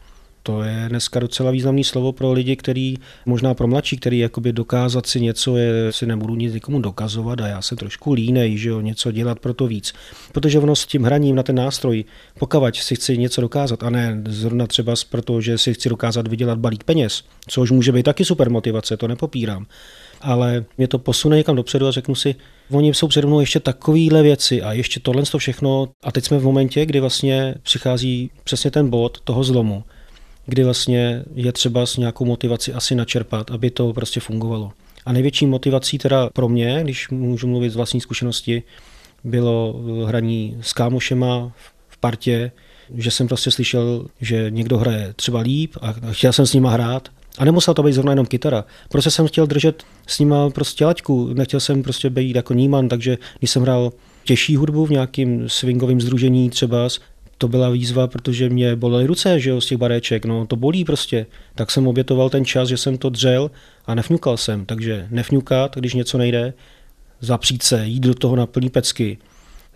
To 0.48 0.64
je 0.64 0.86
dneska 0.90 1.20
docela 1.20 1.52
významný 1.52 1.84
slovo 1.84 2.12
pro 2.12 2.32
lidi, 2.32 2.56
který 2.56 2.96
možná 3.26 3.54
pro 3.54 3.68
mladší, 3.68 3.98
který 3.98 4.20
jakoby 4.20 4.54
dokázat 4.54 5.06
si 5.06 5.22
něco, 5.22 5.58
je, 5.58 5.92
si 5.92 6.06
nebudu 6.06 6.36
nic 6.36 6.54
nikomu 6.54 6.82
dokazovat 6.82 7.42
a 7.42 7.48
já 7.48 7.62
jsem 7.62 7.78
trošku 7.78 8.14
línej, 8.14 8.58
že 8.58 8.70
jo, 8.70 8.82
něco 8.82 9.12
dělat 9.12 9.40
pro 9.40 9.54
to 9.54 9.68
víc. 9.68 9.94
Protože 10.32 10.60
ono 10.60 10.76
s 10.76 10.86
tím 10.86 11.04
hraním 11.04 11.36
na 11.36 11.44
ten 11.44 11.56
nástroj, 11.56 12.04
pokud 12.40 12.76
si 12.76 12.96
chci 12.96 13.18
něco 13.18 13.42
dokázat 13.42 13.84
a 13.84 13.90
ne 13.90 14.22
zrovna 14.28 14.68
třeba 14.68 14.94
proto, 15.10 15.42
že 15.42 15.58
si 15.58 15.74
chci 15.74 15.90
dokázat 15.90 16.28
vydělat 16.28 16.60
balík 16.60 16.84
peněz, 16.84 17.24
což 17.48 17.72
může 17.72 17.92
být 17.92 18.04
taky 18.04 18.26
super 18.26 18.50
motivace, 18.50 18.98
to 18.98 19.08
nepopírám. 19.08 19.66
Ale 20.22 20.66
mě 20.78 20.88
to 20.88 21.00
posune 21.00 21.38
někam 21.38 21.56
dopředu 21.56 21.88
a 21.88 21.92
řeknu 21.92 22.16
si, 22.16 22.36
oni 22.72 22.94
jsou 22.94 23.08
přede 23.08 23.28
mnou 23.28 23.40
ještě 23.40 23.60
takovéhle 23.60 24.24
věci 24.24 24.62
a 24.62 24.74
ještě 24.74 25.00
tohle 25.00 25.24
to 25.24 25.38
všechno. 25.38 25.88
A 26.04 26.12
teď 26.12 26.26
jsme 26.26 26.38
v 26.38 26.44
momentě, 26.44 26.86
kdy 26.86 27.00
vlastně 27.00 27.56
přichází 27.64 28.32
přesně 28.44 28.72
ten 28.72 28.90
bod 28.90 29.22
toho 29.24 29.44
zlomu, 29.44 29.84
kdy 30.48 30.64
vlastně 30.64 31.24
je 31.36 31.52
třeba 31.52 31.86
s 31.86 31.98
nějakou 31.98 32.26
motivaci 32.26 32.74
asi 32.74 32.96
načerpat, 32.96 33.52
aby 33.52 33.72
to 33.72 33.94
prostě 33.94 34.20
fungovalo. 34.20 34.72
A 35.06 35.14
největší 35.14 35.46
motivací 35.46 35.98
teda 35.98 36.30
pro 36.30 36.50
mě, 36.50 36.80
když 36.84 37.10
můžu 37.10 37.48
mluvit 37.48 37.70
z 37.70 37.76
vlastní 37.76 38.02
zkušenosti, 38.02 38.64
bylo 39.24 39.82
hraní 40.06 40.58
s 40.62 40.74
kámošema 40.74 41.52
v 41.88 41.98
partě, 41.98 42.52
že 42.96 43.12
jsem 43.12 43.28
prostě 43.28 43.52
slyšel, 43.52 44.08
že 44.22 44.46
někdo 44.50 44.78
hraje 44.78 45.14
třeba 45.16 45.40
líp 45.40 45.76
a 45.82 46.12
chtěl 46.12 46.34
jsem 46.34 46.46
s 46.46 46.54
nima 46.54 46.72
hrát. 46.72 47.10
A 47.38 47.46
nemusela 47.46 47.74
to 47.74 47.84
být 47.84 47.94
zrovna 47.94 48.12
jenom 48.12 48.26
kytara. 48.26 48.66
Prostě 48.90 49.12
jsem 49.12 49.28
chtěl 49.28 49.48
držet 49.48 49.84
s 50.08 50.20
nima 50.20 50.50
prostě 50.50 50.86
laťku. 50.86 51.34
Nechtěl 51.34 51.60
jsem 51.60 51.84
prostě 51.84 52.10
být 52.10 52.36
jako 52.36 52.54
níman, 52.54 52.90
takže 52.90 53.18
když 53.40 53.52
jsem 53.52 53.62
hrál 53.62 53.92
těžší 54.24 54.56
hudbu 54.56 54.86
v 54.86 54.90
nějakým 54.90 55.50
swingovém 55.50 56.02
združení 56.02 56.50
třeba, 56.50 56.90
to 57.38 57.48
byla 57.48 57.70
výzva, 57.70 58.08
protože 58.08 58.50
mě 58.50 58.76
bolely 58.76 59.06
ruce 59.06 59.40
že 59.40 59.50
jo, 59.50 59.62
z 59.62 59.66
těch 59.66 59.78
baréček, 59.78 60.26
no 60.26 60.46
to 60.46 60.56
bolí 60.56 60.86
prostě. 60.86 61.26
Tak 61.56 61.72
jsem 61.72 61.88
obětoval 61.88 62.30
ten 62.30 62.46
čas, 62.46 62.70
že 62.70 62.78
jsem 62.78 62.98
to 62.98 63.10
dřel 63.10 63.52
a 63.86 63.96
nefňukal 63.96 64.38
jsem, 64.38 64.66
takže 64.66 65.08
nefňukat, 65.10 65.76
když 65.76 65.94
něco 65.94 66.18
nejde, 66.18 66.54
zapřít 67.20 67.64
se, 67.64 67.86
jít 67.86 68.00
do 68.00 68.14
toho 68.14 68.36
na 68.36 68.46
plný 68.46 68.70
pecky. 68.70 69.18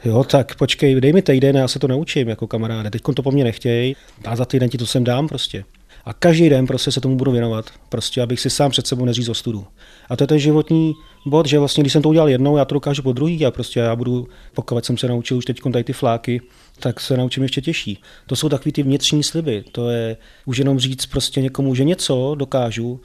Jo, 0.05 0.23
tak 0.23 0.55
počkej, 0.55 1.01
dej 1.01 1.13
mi 1.13 1.21
týden, 1.21 1.55
já 1.55 1.67
se 1.67 1.79
to 1.79 1.87
naučím 1.87 2.29
jako 2.29 2.47
kamaráde. 2.47 2.89
Teď 2.89 3.01
to 3.15 3.23
po 3.23 3.31
mně 3.31 3.43
nechtěj 3.43 3.95
a 4.25 4.35
za 4.35 4.45
týden 4.45 4.69
ti 4.69 4.77
to 4.77 4.85
sem 4.85 5.03
dám 5.03 5.27
prostě. 5.27 5.63
A 6.05 6.13
každý 6.13 6.49
den 6.49 6.67
prostě 6.67 6.91
se 6.91 7.01
tomu 7.01 7.17
budu 7.17 7.31
věnovat, 7.31 7.65
prostě 7.89 8.21
abych 8.21 8.39
si 8.39 8.49
sám 8.49 8.71
před 8.71 8.87
sebou 8.87 9.05
neřízl 9.05 9.31
ostudu. 9.31 9.65
A 10.09 10.15
to 10.15 10.23
je 10.23 10.27
ten 10.27 10.39
životní 10.39 10.93
bod, 11.25 11.45
že 11.45 11.59
vlastně, 11.59 11.83
když 11.83 11.93
jsem 11.93 12.01
to 12.01 12.09
udělal 12.09 12.29
jednou, 12.29 12.57
já 12.57 12.65
to 12.65 12.73
dokážu 12.73 13.01
po 13.01 13.13
druhý 13.13 13.45
a 13.45 13.51
prostě 13.51 13.79
já 13.79 13.95
budu, 13.95 14.27
pokud 14.53 14.85
jsem 14.85 14.97
se 14.97 15.07
naučil 15.07 15.37
už 15.37 15.45
teď 15.45 15.61
tady 15.71 15.83
ty 15.83 15.93
fláky, 15.93 16.41
tak 16.79 16.99
se 16.99 17.17
naučím 17.17 17.43
ještě 17.43 17.61
těžší. 17.61 18.01
To 18.27 18.35
jsou 18.35 18.49
takový 18.49 18.71
ty 18.71 18.83
vnitřní 18.83 19.23
sliby. 19.23 19.63
To 19.71 19.89
je 19.89 20.17
už 20.45 20.57
jenom 20.57 20.79
říct 20.79 21.05
prostě 21.05 21.41
někomu, 21.41 21.75
že 21.75 21.83
něco 21.83 22.35
dokážu, 22.37 23.01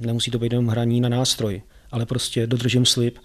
nemusí 0.00 0.30
to 0.30 0.38
být 0.38 0.52
jenom 0.52 0.68
hraní 0.68 1.00
na 1.00 1.08
nástroj, 1.08 1.62
ale 1.92 2.06
prostě 2.06 2.46
dodržím 2.46 2.86
slib. 2.86 3.18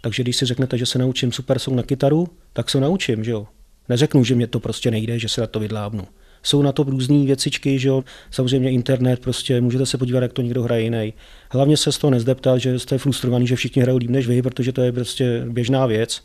Takže 0.00 0.22
když 0.22 0.36
si 0.36 0.46
řeknete, 0.46 0.78
že 0.78 0.86
se 0.86 0.98
naučím 0.98 1.32
super 1.32 1.58
song 1.58 1.76
na 1.76 1.82
kytaru, 1.82 2.28
tak 2.52 2.70
se 2.70 2.80
naučím, 2.80 3.24
že 3.24 3.30
jo. 3.30 3.46
Neřeknu, 3.88 4.24
že 4.24 4.34
mě 4.34 4.46
to 4.46 4.60
prostě 4.60 4.90
nejde, 4.90 5.18
že 5.18 5.28
se 5.28 5.40
na 5.40 5.46
to 5.46 5.60
vydlábnu 5.60 6.06
jsou 6.44 6.62
na 6.62 6.72
to 6.72 6.82
různé 6.82 7.24
věcičky, 7.24 7.78
že 7.78 7.88
jo, 7.88 8.04
samozřejmě 8.30 8.70
internet, 8.70 9.20
prostě 9.20 9.60
můžete 9.60 9.86
se 9.86 9.98
podívat, 9.98 10.22
jak 10.22 10.32
to 10.32 10.42
někdo 10.42 10.62
hraje 10.62 10.82
jiný. 10.82 11.14
Hlavně 11.50 11.76
se 11.76 11.92
z 11.92 11.98
toho 11.98 12.10
nezdeptat, 12.10 12.58
že 12.58 12.78
jste 12.78 12.98
frustrovaný, 12.98 13.46
že 13.46 13.56
všichni 13.56 13.82
hrajou 13.82 13.96
líp 13.96 14.10
než 14.10 14.26
vy, 14.26 14.42
protože 14.42 14.72
to 14.72 14.82
je 14.82 14.92
prostě 14.92 15.44
běžná 15.48 15.86
věc, 15.86 16.22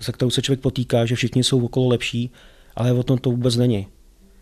se 0.00 0.12
kterou 0.12 0.30
se 0.30 0.42
člověk 0.42 0.60
potýká, 0.60 1.06
že 1.06 1.14
všichni 1.14 1.44
jsou 1.44 1.64
okolo 1.64 1.88
lepší, 1.88 2.30
ale 2.76 2.92
o 2.92 3.02
tom 3.02 3.18
to 3.18 3.30
vůbec 3.30 3.56
není. 3.56 3.86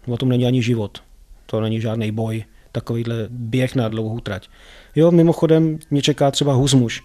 O 0.06 0.16
tom 0.16 0.28
není 0.28 0.46
ani 0.46 0.62
život. 0.62 1.02
To 1.46 1.60
není 1.60 1.80
žádný 1.80 2.12
boj, 2.12 2.44
takovýhle 2.72 3.26
běh 3.30 3.74
na 3.74 3.88
dlouhou 3.88 4.20
trať. 4.20 4.48
Jo, 4.94 5.10
mimochodem 5.10 5.78
mě 5.90 6.02
čeká 6.02 6.30
třeba 6.30 6.52
huzmuš. 6.52 7.02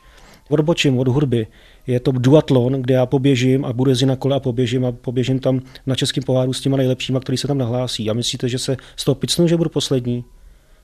Odbočím 0.49 0.99
od 0.99 1.07
hudby, 1.07 1.47
je 1.87 1.99
to 1.99 2.11
duatlon, 2.11 2.73
kde 2.73 2.93
já 2.93 3.05
poběžím 3.05 3.65
a 3.65 3.73
budu 3.73 3.89
jezdit 3.89 4.05
na 4.05 4.15
kole 4.15 4.35
a 4.35 4.39
poběžím 4.39 4.85
a 4.85 4.91
poběžím 4.91 5.39
tam 5.39 5.61
na 5.85 5.95
českém 5.95 6.23
poháru 6.23 6.53
s 6.53 6.61
těma 6.61 6.77
nejlepšíma, 6.77 7.19
který 7.19 7.37
se 7.37 7.47
tam 7.47 7.57
nahlásí. 7.57 8.09
A 8.09 8.13
myslíte, 8.13 8.49
že 8.49 8.59
se 8.59 8.77
z 8.95 9.05
toho 9.05 9.15
picnu, 9.15 9.47
že 9.47 9.57
budu 9.57 9.69
poslední? 9.69 10.23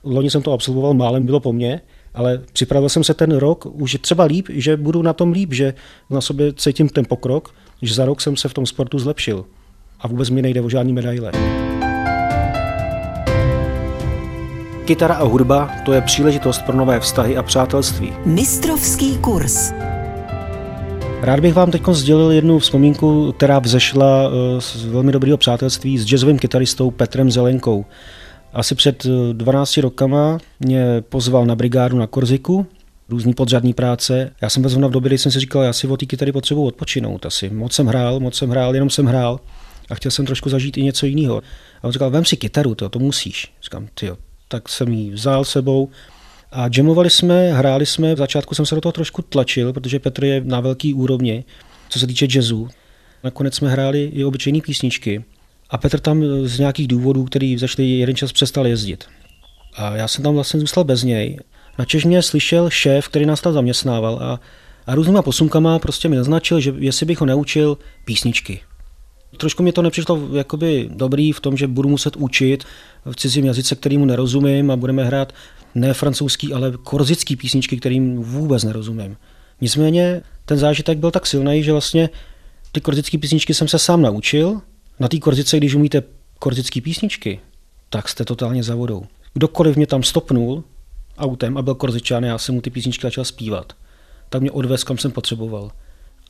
Loni 0.04 0.30
jsem 0.30 0.42
to 0.42 0.52
absolvoval 0.52 0.94
málem, 0.94 1.26
bylo 1.26 1.40
po 1.40 1.52
mně, 1.52 1.80
ale 2.14 2.42
připravil 2.52 2.88
jsem 2.88 3.04
se 3.04 3.14
ten 3.14 3.36
rok 3.36 3.66
už 3.66 3.96
třeba 4.00 4.24
líp, 4.24 4.46
že 4.50 4.76
budu 4.76 5.02
na 5.02 5.12
tom 5.12 5.32
líp, 5.32 5.52
že 5.52 5.74
na 6.10 6.20
sobě 6.20 6.52
cítím 6.52 6.88
ten 6.88 7.04
pokrok, 7.08 7.54
že 7.82 7.94
za 7.94 8.04
rok 8.04 8.20
jsem 8.20 8.36
se 8.36 8.48
v 8.48 8.54
tom 8.54 8.66
sportu 8.66 8.98
zlepšil. 8.98 9.44
A 10.00 10.08
vůbec 10.08 10.30
mi 10.30 10.42
nejde 10.42 10.60
o 10.60 10.68
žádný 10.68 10.92
medaile. 10.92 11.32
Kytara 14.88 15.14
a 15.14 15.24
hudba 15.24 15.70
to 15.84 15.92
je 15.92 16.00
příležitost 16.00 16.62
pro 16.62 16.76
nové 16.76 17.00
vztahy 17.00 17.36
a 17.36 17.42
přátelství. 17.42 18.12
Mistrovský 18.24 19.18
kurz. 19.18 19.72
Rád 21.20 21.40
bych 21.40 21.54
vám 21.54 21.70
teď 21.70 21.82
sdělil 21.90 22.30
jednu 22.30 22.58
vzpomínku, 22.58 23.32
která 23.32 23.58
vzešla 23.58 24.30
eh, 24.30 24.60
z 24.60 24.84
velmi 24.84 25.12
dobrého 25.12 25.38
přátelství 25.38 25.98
s 25.98 26.06
jazzovým 26.06 26.38
kytaristou 26.38 26.90
Petrem 26.90 27.30
Zelenkou. 27.30 27.84
Asi 28.52 28.74
před 28.74 29.06
12 29.32 29.78
eh, 29.78 29.80
rokama 29.80 30.38
mě 30.60 31.02
pozval 31.08 31.46
na 31.46 31.56
brigádu 31.56 31.98
na 31.98 32.06
Korziku, 32.06 32.66
různý 33.08 33.34
podřadní 33.34 33.74
práce. 33.74 34.30
Já 34.42 34.50
jsem 34.50 34.62
byl 34.62 34.88
v 34.88 34.90
době, 34.90 35.08
kdy 35.08 35.18
jsem 35.18 35.32
si 35.32 35.40
říkal, 35.40 35.62
já 35.62 35.72
si 35.72 35.86
o 35.86 35.96
té 35.96 36.06
kytary 36.06 36.32
potřebuji 36.32 36.64
odpočinout 36.64 37.26
asi. 37.26 37.50
Moc 37.50 37.72
jsem 37.72 37.86
hrál, 37.86 38.20
moc 38.20 38.34
jsem 38.34 38.50
hrál, 38.50 38.74
jenom 38.74 38.90
jsem 38.90 39.06
hrál 39.06 39.40
a 39.90 39.94
chtěl 39.94 40.10
jsem 40.10 40.26
trošku 40.26 40.48
zažít 40.48 40.76
i 40.76 40.82
něco 40.82 41.06
jiného. 41.06 41.42
A 41.82 41.84
on 41.84 41.92
říkal, 41.92 42.10
vem 42.10 42.24
si 42.24 42.36
kytaru, 42.36 42.74
to, 42.74 42.88
to 42.88 42.98
musíš. 42.98 43.52
Říkám, 43.62 43.88
ty 43.94 44.06
tak 44.48 44.68
jsem 44.68 44.92
ji 44.92 45.10
vzal 45.10 45.44
sebou 45.44 45.88
a 46.52 46.68
jamovali 46.76 47.10
jsme, 47.10 47.52
hráli 47.52 47.86
jsme, 47.86 48.14
v 48.14 48.18
začátku 48.18 48.54
jsem 48.54 48.66
se 48.66 48.74
do 48.74 48.80
toho 48.80 48.92
trošku 48.92 49.22
tlačil, 49.22 49.72
protože 49.72 49.98
Petr 49.98 50.24
je 50.24 50.42
na 50.44 50.60
velký 50.60 50.94
úrovni, 50.94 51.44
co 51.88 51.98
se 51.98 52.06
týče 52.06 52.26
jazzu. 52.34 52.68
Nakonec 53.24 53.54
jsme 53.54 53.70
hráli 53.70 54.04
i 54.04 54.24
obyčejné 54.24 54.60
písničky 54.60 55.24
a 55.70 55.78
Petr 55.78 56.00
tam 56.00 56.24
z 56.44 56.58
nějakých 56.58 56.88
důvodů, 56.88 57.24
který 57.24 57.58
začali 57.58 57.88
jeden 57.88 58.16
čas 58.16 58.32
přestal 58.32 58.66
jezdit. 58.66 59.04
A 59.76 59.96
já 59.96 60.08
jsem 60.08 60.24
tam 60.24 60.34
vlastně 60.34 60.60
zůstal 60.60 60.84
bez 60.84 61.02
něj. 61.02 61.38
Načež 61.78 62.04
mě 62.04 62.22
slyšel 62.22 62.70
šéf, 62.70 63.08
který 63.08 63.26
nás 63.26 63.40
tam 63.40 63.52
zaměstnával 63.52 64.18
a, 64.22 64.40
a 64.86 64.94
různýma 64.94 65.22
posunkama 65.22 65.78
prostě 65.78 66.08
mi 66.08 66.16
naznačil, 66.16 66.60
že 66.60 66.74
jestli 66.78 67.06
bych 67.06 67.20
ho 67.20 67.26
naučil 67.26 67.78
písničky. 68.04 68.60
Trošku 69.36 69.62
mi 69.62 69.72
to 69.72 69.82
nepřišlo 69.82 70.28
jakoby 70.36 70.88
dobrý 70.92 71.32
v 71.32 71.40
tom, 71.40 71.56
že 71.56 71.66
budu 71.66 71.88
muset 71.88 72.16
učit 72.16 72.64
v 73.04 73.16
cizím 73.16 73.44
jazyce, 73.44 73.74
kterýmu 73.74 74.04
nerozumím 74.04 74.70
a 74.70 74.76
budeme 74.76 75.04
hrát 75.04 75.32
ne 75.74 75.94
francouzský, 75.94 76.52
ale 76.52 76.72
korzický 76.82 77.36
písničky, 77.36 77.76
kterým 77.76 78.16
vůbec 78.16 78.64
nerozumím. 78.64 79.16
Nicméně 79.60 80.22
ten 80.44 80.58
zážitek 80.58 80.98
byl 80.98 81.10
tak 81.10 81.26
silný, 81.26 81.62
že 81.62 81.72
vlastně 81.72 82.10
ty 82.72 82.80
korzické 82.80 83.18
písničky 83.18 83.54
jsem 83.54 83.68
se 83.68 83.78
sám 83.78 84.02
naučil. 84.02 84.60
Na 85.00 85.08
té 85.08 85.18
korzice, 85.18 85.56
když 85.56 85.74
umíte 85.74 86.02
korzické 86.38 86.80
písničky, 86.80 87.40
tak 87.90 88.08
jste 88.08 88.24
totálně 88.24 88.62
za 88.62 88.74
vodou. 88.74 89.06
Kdokoliv 89.34 89.76
mě 89.76 89.86
tam 89.86 90.02
stopnul 90.02 90.64
autem 91.18 91.56
a 91.58 91.62
byl 91.62 91.74
korzičan, 91.74 92.24
já 92.24 92.38
jsem 92.38 92.54
mu 92.54 92.60
ty 92.60 92.70
písničky 92.70 93.02
začal 93.02 93.24
zpívat. 93.24 93.72
Tak 94.28 94.42
mě 94.42 94.50
odvez, 94.50 94.84
kam 94.84 94.98
jsem 94.98 95.10
potřeboval. 95.10 95.70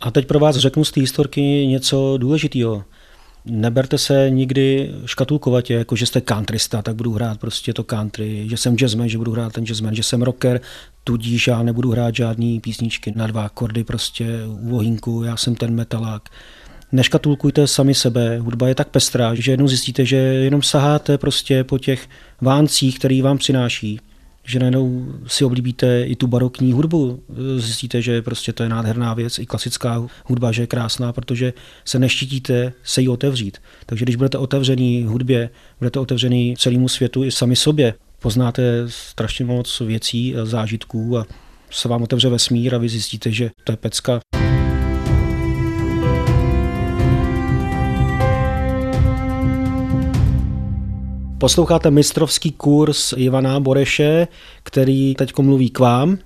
A 0.00 0.10
teď 0.10 0.26
pro 0.26 0.38
vás 0.38 0.56
řeknu 0.56 0.84
z 0.84 0.92
té 0.92 1.00
historky 1.00 1.66
něco 1.66 2.14
důležitého 2.18 2.84
neberte 3.50 3.98
se 3.98 4.30
nikdy 4.30 4.94
škatulkovatě, 5.04 5.74
jako 5.74 5.96
že 5.96 6.06
jste 6.06 6.20
countrysta, 6.20 6.82
tak 6.82 6.94
budu 6.94 7.12
hrát 7.12 7.40
prostě 7.40 7.72
to 7.72 7.84
country, 7.84 8.46
že 8.50 8.56
jsem 8.56 8.76
jazzman, 8.76 9.08
že 9.08 9.18
budu 9.18 9.32
hrát 9.32 9.52
ten 9.52 9.66
jazzman, 9.66 9.94
že 9.94 10.02
jsem 10.02 10.22
rocker, 10.22 10.60
tudíž 11.04 11.46
já 11.46 11.62
nebudu 11.62 11.90
hrát 11.90 12.14
žádný 12.14 12.60
písničky 12.60 13.12
na 13.16 13.26
dva 13.26 13.44
akordy 13.44 13.84
prostě 13.84 14.26
u 14.46 14.76
ohýnku, 14.76 15.22
já 15.22 15.36
jsem 15.36 15.54
ten 15.54 15.74
metalák. 15.74 16.28
Neškatulkujte 16.92 17.66
sami 17.66 17.94
sebe, 17.94 18.38
hudba 18.38 18.68
je 18.68 18.74
tak 18.74 18.88
pestrá, 18.88 19.34
že 19.34 19.52
jednou 19.52 19.68
zjistíte, 19.68 20.04
že 20.04 20.16
jenom 20.16 20.62
saháte 20.62 21.18
prostě 21.18 21.64
po 21.64 21.78
těch 21.78 22.08
váncích, 22.40 22.98
který 22.98 23.22
vám 23.22 23.38
přináší 23.38 24.00
že 24.48 24.58
najednou 24.58 25.06
si 25.26 25.44
oblíbíte 25.44 26.04
i 26.04 26.16
tu 26.16 26.26
barokní 26.26 26.72
hudbu. 26.72 27.22
Zjistíte, 27.56 28.02
že 28.02 28.22
prostě 28.22 28.52
to 28.52 28.62
je 28.62 28.68
nádherná 28.68 29.14
věc, 29.14 29.38
i 29.38 29.46
klasická 29.46 30.06
hudba, 30.24 30.52
že 30.52 30.62
je 30.62 30.66
krásná, 30.66 31.12
protože 31.12 31.52
se 31.84 31.98
neštítíte 31.98 32.72
se 32.84 33.00
jí 33.00 33.08
otevřít. 33.08 33.58
Takže 33.86 34.04
když 34.04 34.16
budete 34.16 34.38
otevřený 34.38 35.04
hudbě, 35.04 35.50
budete 35.78 36.00
otevřený 36.00 36.54
celému 36.58 36.88
světu 36.88 37.24
i 37.24 37.30
sami 37.30 37.56
sobě, 37.56 37.94
poznáte 38.18 38.84
strašně 38.86 39.44
moc 39.44 39.80
věcí, 39.80 40.34
zážitků 40.42 41.18
a 41.18 41.26
se 41.70 41.88
vám 41.88 42.02
otevře 42.02 42.28
vesmír 42.28 42.74
a 42.74 42.78
vy 42.78 42.88
zjistíte, 42.88 43.32
že 43.32 43.50
to 43.64 43.72
je 43.72 43.76
pecka. 43.76 44.20
Posloucháte 51.38 51.90
mistrovský 51.90 52.52
kurz 52.52 53.14
Ivana 53.16 53.60
Boreše, 53.60 54.28
který 54.62 55.14
teď 55.14 55.38
mluví 55.38 55.70
k 55.70 55.78
vám. 55.78 56.18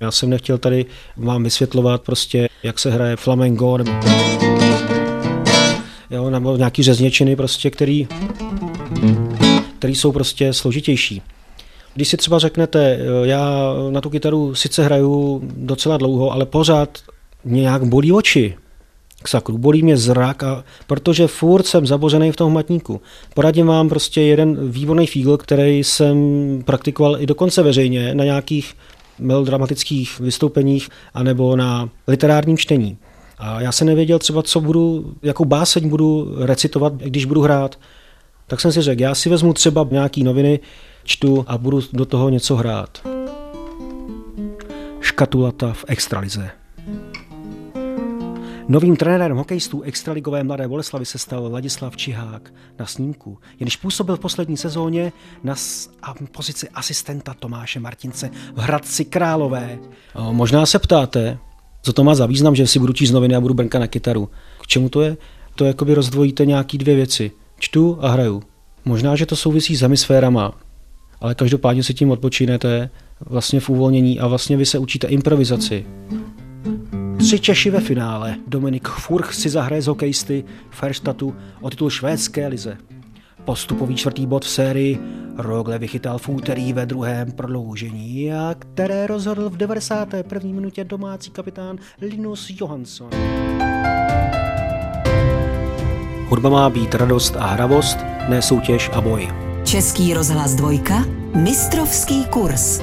Já 0.00 0.10
jsem 0.10 0.30
nechtěl 0.30 0.58
tady 0.58 0.86
vám 1.16 1.44
vysvětlovat 1.44 2.02
prostě, 2.02 2.48
jak 2.62 2.78
se 2.78 2.90
hraje 2.90 3.16
flamengo 3.16 3.78
nebo, 3.78 3.90
jo, 6.10 6.30
nebo 6.30 6.56
nějaký 6.56 6.82
řezněčiny, 6.82 7.36
prostě, 7.36 7.70
který, 7.70 8.08
který 9.78 9.94
jsou 9.94 10.12
prostě 10.12 10.52
složitější. 10.52 11.22
Když 11.94 12.08
si 12.08 12.16
třeba 12.16 12.38
řeknete, 12.38 12.98
já 13.22 13.74
na 13.90 14.00
tu 14.00 14.10
kytaru 14.10 14.54
sice 14.54 14.84
hraju 14.84 15.40
docela 15.56 15.96
dlouho, 15.96 16.32
ale 16.32 16.46
pořád 16.46 16.98
nějak 17.44 17.84
bolí 17.84 18.12
oči, 18.12 18.56
k 19.22 19.28
sakru. 19.28 19.58
Bolí 19.58 19.82
mě 19.82 19.96
zrak, 19.96 20.42
a, 20.42 20.64
protože 20.86 21.26
furt 21.26 21.66
jsem 21.66 21.86
zabořený 21.86 22.32
v 22.32 22.36
tom 22.36 22.50
hmatníku. 22.50 23.00
Poradím 23.34 23.66
vám 23.66 23.88
prostě 23.88 24.20
jeden 24.20 24.70
výborný 24.70 25.06
fígl, 25.06 25.36
který 25.36 25.84
jsem 25.84 26.18
praktikoval 26.64 27.20
i 27.20 27.26
dokonce 27.26 27.62
veřejně 27.62 28.14
na 28.14 28.24
nějakých 28.24 28.74
melodramatických 29.18 30.20
vystoupeních 30.20 30.88
anebo 31.14 31.56
na 31.56 31.88
literárním 32.06 32.58
čtení. 32.58 32.98
A 33.38 33.60
já 33.60 33.72
jsem 33.72 33.86
nevěděl 33.86 34.18
třeba, 34.18 34.42
co 34.42 34.60
budu, 34.60 35.14
jakou 35.22 35.44
báseň 35.44 35.88
budu 35.88 36.34
recitovat, 36.38 36.92
když 36.92 37.24
budu 37.24 37.40
hrát. 37.40 37.78
Tak 38.46 38.60
jsem 38.60 38.72
si 38.72 38.82
řekl, 38.82 39.02
já 39.02 39.14
si 39.14 39.28
vezmu 39.28 39.52
třeba 39.52 39.86
nějaký 39.90 40.24
noviny, 40.24 40.60
čtu 41.04 41.44
a 41.48 41.58
budu 41.58 41.80
do 41.92 42.04
toho 42.04 42.28
něco 42.28 42.56
hrát. 42.56 43.08
Škatulata 45.00 45.72
v 45.72 45.84
extralize. 45.88 46.50
Novým 48.70 48.96
trenérem 48.96 49.36
hokejistů 49.36 49.82
extraligové 49.82 50.44
Mladé 50.44 50.68
Boleslavy 50.68 51.06
se 51.06 51.18
stal 51.18 51.48
Ladislav 51.52 51.96
Čihák 51.96 52.52
na 52.78 52.86
snímku, 52.86 53.38
jenž 53.60 53.76
působil 53.76 54.16
v 54.16 54.20
poslední 54.20 54.56
sezóně 54.56 55.12
na 55.44 55.54
pozici 56.32 56.68
asistenta 56.68 57.34
Tomáše 57.34 57.80
Martince 57.80 58.30
v 58.54 58.58
Hradci 58.58 59.04
Králové. 59.04 59.78
Možná 60.30 60.66
se 60.66 60.78
ptáte, 60.78 61.38
co 61.82 61.92
to 61.92 62.04
má 62.04 62.14
za 62.14 62.26
význam, 62.26 62.54
že 62.54 62.66
si 62.66 62.78
budu 62.78 62.92
číst 62.92 63.10
noviny 63.10 63.34
a 63.34 63.40
budu 63.40 63.54
brnka 63.54 63.78
na 63.78 63.86
kytaru. 63.86 64.30
K 64.62 64.66
čemu 64.66 64.88
to 64.88 65.02
je? 65.02 65.16
To 65.54 65.64
jakoby 65.64 65.94
rozdvojíte 65.94 66.46
nějaký 66.46 66.78
dvě 66.78 66.94
věci. 66.94 67.30
Čtu 67.58 67.98
a 68.00 68.08
hraju. 68.08 68.42
Možná, 68.84 69.16
že 69.16 69.26
to 69.26 69.36
souvisí 69.36 69.76
s 69.76 69.80
hemisférama, 69.80 70.52
ale 71.20 71.34
každopádně 71.34 71.82
si 71.82 71.94
tím 71.94 72.10
odpočinete 72.10 72.90
vlastně 73.26 73.60
v 73.60 73.68
uvolnění 73.68 74.20
a 74.20 74.26
vlastně 74.26 74.56
vy 74.56 74.66
se 74.66 74.78
učíte 74.78 75.06
improvizaci. 75.06 75.86
Tři 77.18 77.40
Češi 77.40 77.70
ve 77.70 77.80
finále. 77.80 78.36
Dominik 78.46 78.88
Furch 78.88 79.34
si 79.34 79.48
zahraje 79.48 79.82
z 79.82 79.86
hokejisty 79.86 80.44
Ferstatu 80.70 81.34
o 81.60 81.70
titul 81.70 81.90
švédské 81.90 82.46
lize. 82.46 82.76
Postupový 83.44 83.96
čtvrtý 83.96 84.26
bod 84.26 84.44
v 84.44 84.48
sérii 84.48 84.98
Rogle 85.36 85.78
vychytal 85.78 86.18
v 86.18 86.28
úterý 86.28 86.72
ve 86.72 86.86
druhém 86.86 87.32
prodloužení, 87.32 88.32
a 88.32 88.54
které 88.58 89.06
rozhodl 89.06 89.50
v 89.50 89.56
91. 89.56 90.50
minutě 90.52 90.84
domácí 90.84 91.30
kapitán 91.30 91.76
Linus 92.00 92.50
Johansson. 92.60 93.10
Hudba 96.28 96.50
má 96.50 96.70
být 96.70 96.94
radost 96.94 97.36
a 97.36 97.46
hravost, 97.46 97.98
ne 98.28 98.42
soutěž 98.42 98.90
a 98.92 99.00
boj. 99.00 99.28
Český 99.64 100.14
rozhlas 100.14 100.54
dvojka, 100.54 101.04
mistrovský 101.34 102.24
kurz. 102.24 102.80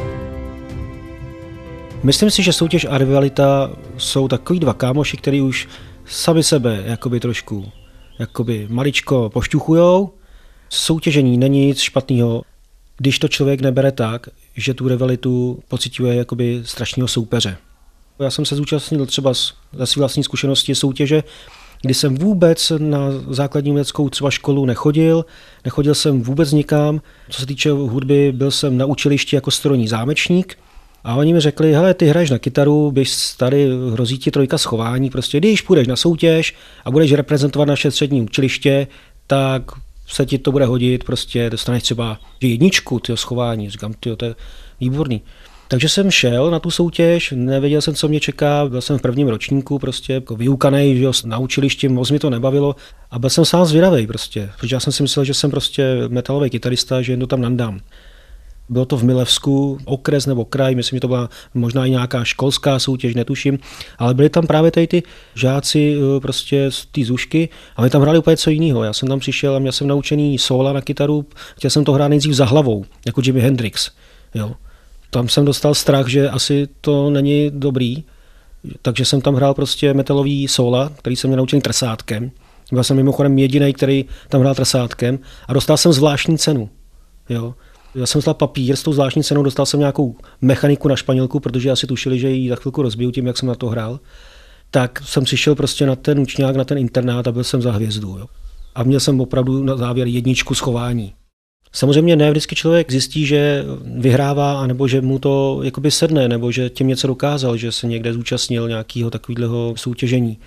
Myslím 2.05 2.31
si, 2.31 2.43
že 2.43 2.53
soutěž 2.53 2.85
a 2.89 2.97
rivalita 2.97 3.71
jsou 3.97 4.27
takový 4.27 4.59
dva 4.59 4.73
kámoši, 4.73 5.17
který 5.17 5.41
už 5.41 5.67
sami 6.05 6.43
sebe 6.43 6.83
jakoby 6.85 7.19
trošku 7.19 7.71
jakoby 8.19 8.67
maličko 8.69 9.29
pošťuchujou. 9.33 10.11
Soutěžení 10.69 11.37
není 11.37 11.65
nic 11.65 11.79
špatného, 11.79 12.41
když 12.97 13.19
to 13.19 13.27
člověk 13.27 13.61
nebere 13.61 13.91
tak, 13.91 14.29
že 14.55 14.73
tu 14.73 14.87
rivalitu 14.87 15.59
pocituje 15.67 16.15
jakoby 16.15 16.61
strašného 16.65 17.07
soupeře. 17.07 17.57
Já 18.19 18.31
jsem 18.31 18.45
se 18.45 18.55
zúčastnil 18.55 19.05
třeba 19.05 19.33
ze 19.73 19.85
své 19.85 19.99
vlastní 19.99 20.23
zkušenosti 20.23 20.75
soutěže, 20.75 21.23
kdy 21.81 21.93
jsem 21.93 22.15
vůbec 22.15 22.71
na 22.77 22.99
základní 23.29 23.71
uměleckou 23.71 24.09
třeba 24.09 24.31
školu 24.31 24.65
nechodil, 24.65 25.25
nechodil 25.65 25.95
jsem 25.95 26.21
vůbec 26.21 26.51
nikam. 26.51 27.01
Co 27.29 27.39
se 27.39 27.45
týče 27.45 27.71
hudby, 27.71 28.31
byl 28.31 28.51
jsem 28.51 28.77
na 28.77 28.85
učilišti 28.85 29.35
jako 29.35 29.51
strojní 29.51 29.87
zámečník, 29.87 30.57
a 31.05 31.15
oni 31.15 31.33
mi 31.33 31.39
řekli, 31.39 31.73
hele, 31.73 31.93
ty 31.93 32.05
hraješ 32.05 32.29
na 32.29 32.39
kytaru, 32.39 32.91
běž 32.91 33.33
tady, 33.37 33.69
hrozí 33.91 34.17
ti 34.17 34.31
trojka 34.31 34.57
schování, 34.57 35.09
prostě 35.09 35.37
když 35.37 35.61
půjdeš 35.61 35.87
na 35.87 35.95
soutěž 35.95 36.55
a 36.85 36.91
budeš 36.91 37.13
reprezentovat 37.13 37.67
naše 37.67 37.91
střední 37.91 38.21
učiliště, 38.21 38.87
tak 39.27 39.61
se 40.07 40.25
ti 40.25 40.37
to 40.37 40.51
bude 40.51 40.65
hodit, 40.65 41.03
prostě 41.03 41.49
dostaneš 41.49 41.83
třeba 41.83 42.19
jedničku 42.41 42.99
tyho 42.99 43.17
schování. 43.17 43.69
Říkám, 43.69 43.93
tyjo, 43.93 44.15
to 44.15 44.25
je 44.25 44.35
výborný. 44.79 45.21
Takže 45.67 45.89
jsem 45.89 46.11
šel 46.11 46.51
na 46.51 46.59
tu 46.59 46.71
soutěž, 46.71 47.33
nevěděl 47.35 47.81
jsem, 47.81 47.93
co 47.93 48.07
mě 48.07 48.19
čeká, 48.19 48.65
byl 48.65 48.81
jsem 48.81 48.97
v 48.97 49.01
prvním 49.01 49.27
ročníku, 49.27 49.79
prostě 49.79 50.13
jako 50.13 50.35
vyukanej, 50.35 50.97
že 50.97 51.07
na 51.25 51.37
učilišti, 51.37 51.87
moc 51.87 52.11
mi 52.11 52.19
to 52.19 52.29
nebavilo 52.29 52.75
a 53.11 53.19
byl 53.19 53.29
jsem 53.29 53.45
sám 53.45 53.65
zvědavý 53.65 54.07
prostě, 54.07 54.49
protože 54.59 54.75
já 54.75 54.79
jsem 54.79 54.93
si 54.93 55.03
myslel, 55.03 55.25
že 55.25 55.33
jsem 55.33 55.51
prostě 55.51 55.95
metalový 56.07 56.49
kytarista, 56.49 57.01
že 57.01 57.13
jen 57.13 57.19
to 57.19 57.27
tam 57.27 57.41
nandám. 57.41 57.79
Bylo 58.69 58.85
to 58.85 58.97
v 58.97 59.03
Milevsku, 59.03 59.77
okres 59.85 60.25
nebo 60.25 60.45
kraj, 60.45 60.75
myslím, 60.75 60.97
že 60.97 61.01
to 61.01 61.07
byla 61.07 61.29
možná 61.53 61.85
i 61.85 61.89
nějaká 61.89 62.23
školská 62.23 62.79
soutěž, 62.79 63.15
netuším, 63.15 63.59
ale 63.97 64.13
byli 64.13 64.29
tam 64.29 64.47
právě 64.47 64.71
tady 64.71 64.87
ty 64.87 65.03
žáci 65.35 65.95
eh, 65.97 66.19
prostě 66.19 66.71
z 66.71 66.85
té 66.85 67.05
zušky 67.05 67.49
a 67.75 67.81
my 67.81 67.89
tam 67.89 68.01
hráli 68.01 68.19
úplně 68.19 68.37
co 68.37 68.49
jiného. 68.49 68.83
Já 68.83 68.93
jsem 68.93 69.09
tam 69.09 69.19
přišel 69.19 69.55
a 69.55 69.59
měl 69.59 69.71
jsem 69.71 69.87
naučený 69.87 70.37
sola 70.37 70.73
na 70.73 70.81
kytaru, 70.81 71.25
chtěl 71.55 71.69
jsem 71.69 71.83
to 71.83 71.93
hrát 71.93 72.07
nejdřív 72.07 72.33
za 72.33 72.45
hlavou, 72.45 72.85
jako 73.05 73.21
Jimi 73.23 73.41
Hendrix. 73.41 73.91
Jo. 74.35 74.53
Tam 75.09 75.29
jsem 75.29 75.45
dostal 75.45 75.73
strach, 75.73 76.07
že 76.07 76.29
asi 76.29 76.67
to 76.81 77.09
není 77.09 77.51
dobrý, 77.53 78.03
takže 78.81 79.05
jsem 79.05 79.21
tam 79.21 79.35
hrál 79.35 79.53
prostě 79.53 79.93
metalový 79.93 80.47
sola, 80.47 80.91
který 80.95 81.15
jsem 81.15 81.29
měl 81.29 81.37
naučený 81.37 81.61
trsátkem. 81.61 82.31
Byl 82.71 82.83
jsem 82.83 82.97
mimochodem 82.97 83.37
jediný, 83.37 83.73
který 83.73 84.05
tam 84.29 84.41
hrál 84.41 84.55
trsátkem 84.55 85.19
a 85.47 85.53
dostal 85.53 85.77
jsem 85.77 85.93
zvláštní 85.93 86.37
cenu. 86.37 86.69
Jo. 87.29 87.53
Já 87.95 88.05
jsem 88.05 88.19
dostal 88.19 88.33
papír 88.33 88.75
s 88.75 88.83
tou 88.83 88.93
zvláštní 88.93 89.23
cenou, 89.23 89.43
dostal 89.43 89.65
jsem 89.65 89.79
nějakou 89.79 90.15
mechaniku 90.41 90.87
na 90.87 90.95
španělku, 90.95 91.39
protože 91.39 91.71
asi 91.71 91.87
tušili, 91.87 92.19
že 92.19 92.29
ji 92.29 92.49
za 92.49 92.55
chvilku 92.55 92.81
rozbiju 92.81 93.11
tím, 93.11 93.27
jak 93.27 93.37
jsem 93.37 93.47
na 93.47 93.55
to 93.55 93.67
hrál. 93.67 93.99
Tak 94.71 95.01
jsem 95.05 95.23
přišel 95.23 95.55
prostě 95.55 95.85
na 95.85 95.95
ten 95.95 96.19
učňák, 96.19 96.55
na 96.55 96.63
ten 96.63 96.77
internát 96.77 97.27
a 97.27 97.31
byl 97.31 97.43
jsem 97.43 97.61
za 97.61 97.71
hvězdu. 97.71 98.17
Jo. 98.19 98.25
A 98.75 98.83
měl 98.83 98.99
jsem 98.99 99.21
opravdu 99.21 99.63
na 99.63 99.77
závěr 99.77 100.07
jedničku 100.07 100.55
schování. 100.55 101.13
Samozřejmě 101.71 102.15
ne 102.15 102.31
vždycky 102.31 102.55
člověk 102.55 102.91
zjistí, 102.91 103.25
že 103.25 103.65
vyhrává, 103.97 104.59
anebo 104.61 104.87
že 104.87 105.01
mu 105.01 105.19
to 105.19 105.59
jakoby 105.63 105.91
sedne, 105.91 106.27
nebo 106.27 106.51
že 106.51 106.69
tím 106.69 106.87
něco 106.87 107.07
dokázal, 107.07 107.57
že 107.57 107.71
se 107.71 107.87
někde 107.87 108.13
zúčastnil 108.13 108.67
nějakého 108.67 109.09
takového 109.09 109.73
soutěžení. 109.77 110.39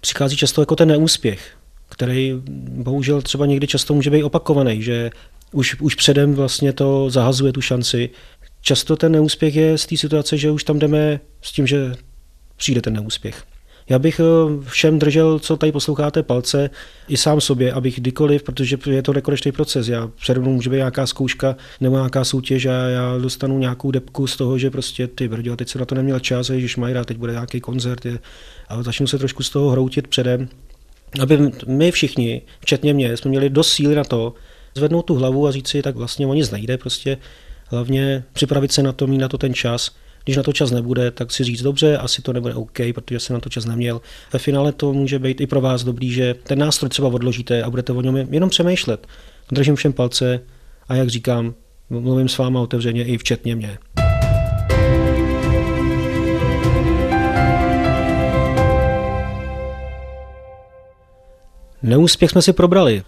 Přichází 0.00 0.36
často 0.36 0.62
jako 0.62 0.76
ten 0.76 0.88
neúspěch, 0.88 1.56
který 1.88 2.42
bohužel 2.68 3.22
třeba 3.22 3.46
někdy 3.46 3.66
často 3.66 3.94
může 3.94 4.10
být 4.10 4.22
opakovaný, 4.22 4.82
že 4.82 5.10
už, 5.52 5.80
už 5.80 5.94
předem 5.94 6.34
vlastně 6.34 6.72
to 6.72 7.10
zahazuje 7.10 7.52
tu 7.52 7.60
šanci. 7.60 8.10
Často 8.60 8.96
ten 8.96 9.12
neúspěch 9.12 9.56
je 9.56 9.78
z 9.78 9.86
té 9.86 9.96
situace, 9.96 10.38
že 10.38 10.50
už 10.50 10.64
tam 10.64 10.78
jdeme 10.78 11.20
s 11.42 11.52
tím, 11.52 11.66
že 11.66 11.94
přijde 12.56 12.80
ten 12.80 12.94
neúspěch. 12.94 13.44
Já 13.88 13.98
bych 13.98 14.20
eh, 14.20 14.24
všem 14.64 14.98
držel, 14.98 15.38
co 15.38 15.56
tady 15.56 15.72
posloucháte, 15.72 16.22
palce, 16.22 16.70
i 17.08 17.16
sám 17.16 17.40
sobě, 17.40 17.72
abych 17.72 18.00
kdykoliv, 18.00 18.42
protože 18.42 18.78
je 18.90 19.02
to 19.02 19.12
nekonečný 19.12 19.52
proces. 19.52 19.88
Já 19.88 20.06
přede 20.06 20.40
mnou 20.40 20.52
může 20.52 20.70
být 20.70 20.76
nějaká 20.76 21.06
zkouška 21.06 21.56
nebo 21.80 21.96
nějaká 21.96 22.24
soutěž 22.24 22.66
a 22.66 22.72
já 22.72 23.18
dostanu 23.18 23.58
nějakou 23.58 23.90
depku 23.90 24.26
z 24.26 24.36
toho, 24.36 24.58
že 24.58 24.70
prostě 24.70 25.06
ty 25.06 25.28
brďo, 25.28 25.56
teď 25.56 25.68
se 25.68 25.78
na 25.78 25.84
to 25.84 25.94
neměl 25.94 26.20
čas, 26.20 26.50
a 26.50 26.54
Ježíš 26.54 26.76
Majra, 26.76 27.04
teď 27.04 27.16
bude 27.16 27.32
nějaký 27.32 27.60
koncert 27.60 28.04
je, 28.04 28.18
a 28.68 28.82
začnu 28.82 29.06
se 29.06 29.18
trošku 29.18 29.42
z 29.42 29.50
toho 29.50 29.70
hroutit 29.70 30.08
předem, 30.08 30.48
aby 31.20 31.38
my 31.66 31.90
všichni, 31.90 32.42
včetně 32.60 32.94
mě, 32.94 33.16
jsme 33.16 33.28
měli 33.28 33.50
dost 33.50 33.72
síly 33.72 33.94
na 33.94 34.04
to, 34.04 34.34
zvednout 34.74 35.02
tu 35.02 35.14
hlavu 35.14 35.46
a 35.46 35.52
říct 35.52 35.68
si, 35.68 35.82
tak 35.82 35.96
vlastně 35.96 36.26
o 36.26 36.34
nic 36.34 36.50
nejde, 36.50 36.78
prostě 36.78 37.18
hlavně 37.68 38.24
připravit 38.32 38.72
se 38.72 38.82
na 38.82 38.92
to, 38.92 39.06
mít 39.06 39.18
na 39.18 39.28
to 39.28 39.38
ten 39.38 39.54
čas. 39.54 39.90
Když 40.24 40.36
na 40.36 40.42
to 40.42 40.52
čas 40.52 40.70
nebude, 40.70 41.10
tak 41.10 41.32
si 41.32 41.44
říct 41.44 41.62
dobře, 41.62 41.98
asi 41.98 42.22
to 42.22 42.32
nebude 42.32 42.54
OK, 42.54 42.78
protože 42.94 43.20
jsem 43.20 43.34
na 43.34 43.40
to 43.40 43.48
čas 43.48 43.64
neměl. 43.64 44.00
Ve 44.32 44.38
finále 44.38 44.72
to 44.72 44.92
může 44.92 45.18
být 45.18 45.40
i 45.40 45.46
pro 45.46 45.60
vás 45.60 45.84
dobrý, 45.84 46.10
že 46.10 46.34
ten 46.34 46.58
nástroj 46.58 46.88
třeba 46.88 47.08
odložíte 47.08 47.62
a 47.62 47.70
budete 47.70 47.92
o 47.92 48.02
něm 48.02 48.16
jenom 48.16 48.50
přemýšlet. 48.50 49.06
Držím 49.52 49.76
všem 49.76 49.92
palce 49.92 50.40
a 50.88 50.94
jak 50.94 51.08
říkám, 51.08 51.54
mluvím 51.90 52.28
s 52.28 52.38
váma 52.38 52.60
otevřeně 52.60 53.04
i 53.04 53.18
včetně 53.18 53.56
mě. 53.56 53.78
Neúspěch 61.82 62.30
jsme 62.30 62.42
si 62.42 62.52
probrali 62.52 63.02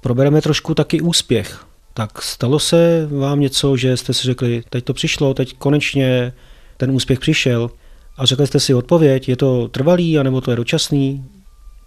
probereme 0.00 0.42
trošku 0.42 0.74
taky 0.74 1.00
úspěch. 1.00 1.64
Tak 1.94 2.22
stalo 2.22 2.58
se 2.58 3.08
vám 3.10 3.40
něco, 3.40 3.76
že 3.76 3.96
jste 3.96 4.14
si 4.14 4.22
řekli, 4.22 4.62
teď 4.70 4.84
to 4.84 4.94
přišlo, 4.94 5.34
teď 5.34 5.56
konečně 5.58 6.32
ten 6.76 6.90
úspěch 6.90 7.20
přišel 7.20 7.70
a 8.16 8.26
řekli 8.26 8.46
jste 8.46 8.60
si 8.60 8.74
odpověď, 8.74 9.28
je 9.28 9.36
to 9.36 9.68
trvalý, 9.68 10.18
anebo 10.18 10.40
to 10.40 10.50
je 10.50 10.56
dočasný, 10.56 11.24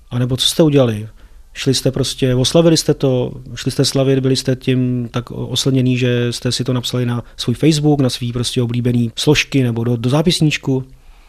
anebo 0.10 0.38
co 0.38 0.48
jste 0.48 0.64
udělali? 0.64 1.08
Šli 1.54 1.74
jste 1.74 1.92
prostě, 1.92 2.36
oslavili 2.36 2.78
jste 2.78 2.94
to, 2.94 3.32
šli 3.56 3.72
jste 3.72 3.86
slavit, 3.86 4.20
byli 4.20 4.36
jste 4.36 4.56
tím 4.56 5.10
tak 5.12 5.32
oslněný, 5.32 5.98
že 5.98 6.34
jste 6.34 6.52
si 6.52 6.64
to 6.64 6.74
napsali 6.74 7.06
na 7.06 7.24
svůj 7.38 7.56
Facebook, 7.56 8.02
na 8.02 8.10
svý 8.10 8.34
prostě 8.34 8.62
oblíbený 8.62 9.12
složky 9.16 9.64
nebo 9.64 9.84
do, 9.84 9.96
do 9.96 10.10
zápisníčku. 10.10 10.84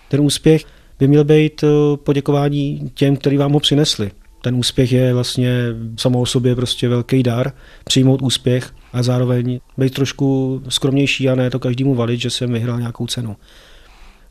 Ten 0.08 0.20
úspěch 0.20 0.64
by 0.98 1.08
měl 1.08 1.24
být 1.24 1.64
eh, 1.64 1.96
poděkování 1.96 2.90
těm, 2.94 3.16
kteří 3.16 3.36
vám 3.36 3.52
ho 3.52 3.60
přinesli 3.60 4.10
ten 4.44 4.54
úspěch 4.54 4.92
je 4.92 5.14
vlastně 5.14 5.58
samo 5.96 6.20
o 6.20 6.26
sobě 6.26 6.54
prostě 6.54 6.88
velký 6.88 7.22
dar, 7.22 7.52
přijmout 7.84 8.22
úspěch 8.22 8.70
a 8.92 9.02
zároveň 9.02 9.60
být 9.76 9.94
trošku 9.94 10.62
skromnější 10.68 11.28
a 11.28 11.34
ne 11.34 11.50
to 11.50 11.58
každému 11.58 11.94
valit, 11.94 12.20
že 12.20 12.30
jsem 12.30 12.52
vyhrál 12.52 12.78
nějakou 12.78 13.06
cenu. 13.06 13.36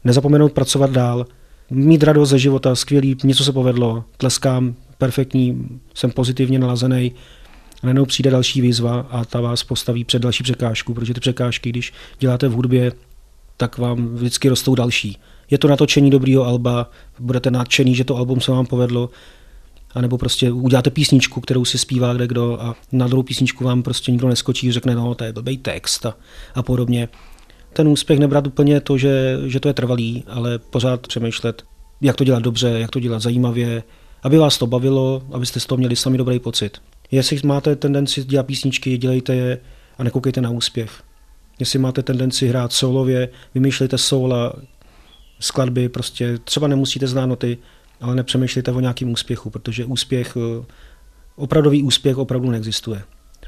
Nezapomenout 0.04 0.52
pracovat 0.52 0.92
dál, 0.92 1.26
mít 1.70 2.04
radost 2.04 2.30
ze 2.30 2.40
života, 2.40 2.76
skvělý, 2.76 3.18
něco 3.24 3.44
se 3.44 3.52
povedlo, 3.52 4.04
tleskám, 4.18 4.76
perfektní, 4.98 5.80
jsem 5.94 6.12
pozitivně 6.12 6.60
nalazený, 6.60 7.12
a 7.84 7.86
najednou 7.86 8.06
přijde 8.06 8.32
další 8.32 8.62
výzva 8.62 9.08
a 9.10 9.26
ta 9.26 9.42
vás 9.42 9.64
postaví 9.64 10.04
před 10.04 10.22
další 10.22 10.44
překážku, 10.44 10.94
protože 10.94 11.14
ty 11.14 11.20
překážky, 11.20 11.70
když 11.70 11.94
děláte 12.20 12.48
v 12.48 12.54
hudbě, 12.54 12.92
tak 13.58 13.78
vám 13.78 14.16
vždycky 14.16 14.50
rostou 14.50 14.76
další. 14.76 15.18
Je 15.52 15.58
to 15.58 15.68
natočení 15.68 16.10
dobrýho 16.10 16.46
alba, 16.46 16.90
budete 17.20 17.52
nadšený, 17.52 17.96
že 17.96 18.04
to 18.04 18.18
album 18.18 18.42
se 18.42 18.52
vám 18.52 18.66
povedlo, 18.66 19.10
anebo 19.94 20.18
prostě 20.18 20.52
uděláte 20.52 20.90
písničku, 20.90 21.42
kterou 21.42 21.66
si 21.66 21.78
zpívá 21.78 22.14
kde 22.14 22.28
kdo 22.28 22.62
a 22.62 22.76
na 22.92 23.08
druhou 23.08 23.24
písničku 23.24 23.64
vám 23.64 23.84
prostě 23.84 24.12
nikdo 24.12 24.28
neskočí, 24.28 24.72
řekne, 24.72 24.96
no 24.96 25.16
to 25.16 25.24
je 25.24 25.34
blbý 25.34 25.58
text 25.58 26.06
a, 26.06 26.16
a 26.56 26.64
podobně. 26.64 27.10
Ten 27.74 27.88
úspěch 27.88 28.20
nebrat 28.20 28.48
úplně 28.48 28.82
to, 28.82 28.98
že, 28.98 29.38
že 29.46 29.60
to 29.60 29.68
je 29.68 29.74
trvalý, 29.74 30.24
ale 30.28 30.60
pořád 30.60 31.08
přemýšlet, 31.08 31.64
jak 32.02 32.16
to 32.16 32.24
dělat 32.24 32.44
dobře, 32.44 32.70
jak 32.70 32.92
to 32.92 33.00
dělat 33.00 33.22
zajímavě, 33.22 33.84
aby 34.24 34.38
vás 34.38 34.58
to 34.58 34.68
bavilo, 34.68 35.24
abyste 35.32 35.60
z 35.60 35.66
toho 35.66 35.78
měli 35.78 35.96
sami 35.96 36.18
dobrý 36.18 36.40
pocit. 36.40 36.78
Jestli 37.12 37.40
máte 37.44 37.76
tendenci 37.76 38.24
dělat 38.24 38.46
písničky, 38.46 38.98
dělejte 38.98 39.36
je 39.36 39.60
a 39.98 40.04
nekoukejte 40.04 40.42
na 40.42 40.50
úspěch. 40.50 41.04
Jestli 41.60 41.80
máte 41.80 42.04
tendenci 42.04 42.48
hrát 42.48 42.74
solově, 42.74 43.30
vymýšlejte 43.54 43.98
sola, 43.98 44.54
skladby, 45.40 45.90
prostě 45.90 46.38
třeba 46.38 46.68
nemusíte 46.68 47.08
znát 47.08 47.26
noty, 47.26 47.58
ale 48.02 48.16
nepřemýšlejte 48.16 48.72
o 48.72 48.80
nějakém 48.80 49.12
úspěchu, 49.12 49.50
protože 49.50 49.86
úspěch, 49.86 50.38
eh, 50.38 50.66
opravdový 51.36 51.84
úspěch 51.84 52.18
opravdu 52.18 52.52
neexistuje. 52.52 53.04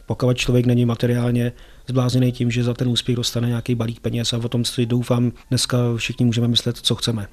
Pokud 0.05 0.38
člověk 0.38 0.65
není 0.65 0.86
materiálně 0.86 1.51
zblázněný 1.88 2.31
tím, 2.31 2.51
že 2.51 2.63
za 2.63 2.73
ten 2.73 2.88
úspěch 2.88 3.15
dostane 3.15 3.47
nějaký 3.47 3.75
balík 3.75 3.99
peněz 3.99 4.34
a 4.34 4.38
o 4.38 4.49
tom 4.49 4.65
si 4.65 4.86
doufám 4.86 5.31
dneska 5.49 5.77
všichni 5.95 6.25
můžeme 6.25 6.47
myslet, 6.47 6.77
co 6.77 6.95
chceme. 6.95 7.27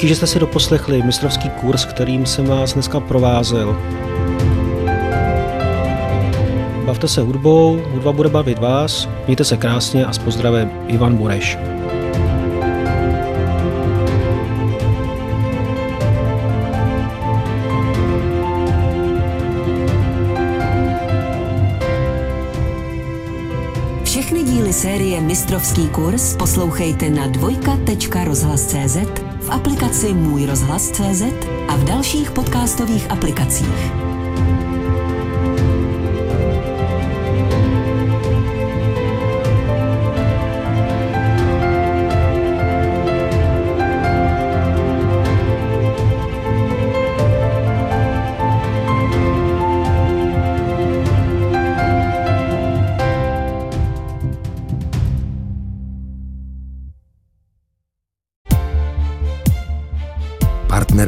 Díky, 0.00 0.08
že 0.08 0.16
jste 0.16 0.26
si 0.26 0.38
doposlechli 0.38 1.02
mistrovský 1.02 1.50
kurz, 1.50 1.84
kterým 1.84 2.26
jsem 2.26 2.46
vás 2.46 2.72
dneska 2.74 3.00
provázel. 3.00 3.76
Bavte 7.00 7.14
se 7.14 7.20
hudbou, 7.20 7.80
hudba 7.92 8.12
bude 8.12 8.28
bavit 8.28 8.58
vás, 8.58 9.08
mějte 9.26 9.44
se 9.44 9.56
krásně 9.56 10.06
a 10.06 10.12
s 10.12 10.18
pozdravem 10.18 10.70
Ivan 10.86 11.16
Bureš. 11.16 11.58
Všechny 24.04 24.42
díly 24.42 24.72
série 24.72 25.20
Mistrovský 25.20 25.88
kurz 25.88 26.36
poslouchejte 26.36 27.10
na 27.10 27.26
dvojka.rozhlas.cz 27.26 28.96
v 29.40 29.50
aplikaci 29.50 30.14
Můj 30.14 30.46
rozhlas.cz 30.46 31.22
a 31.68 31.76
v 31.76 31.84
dalších 31.84 32.30
podcastových 32.30 33.10
aplikacích. 33.10 34.10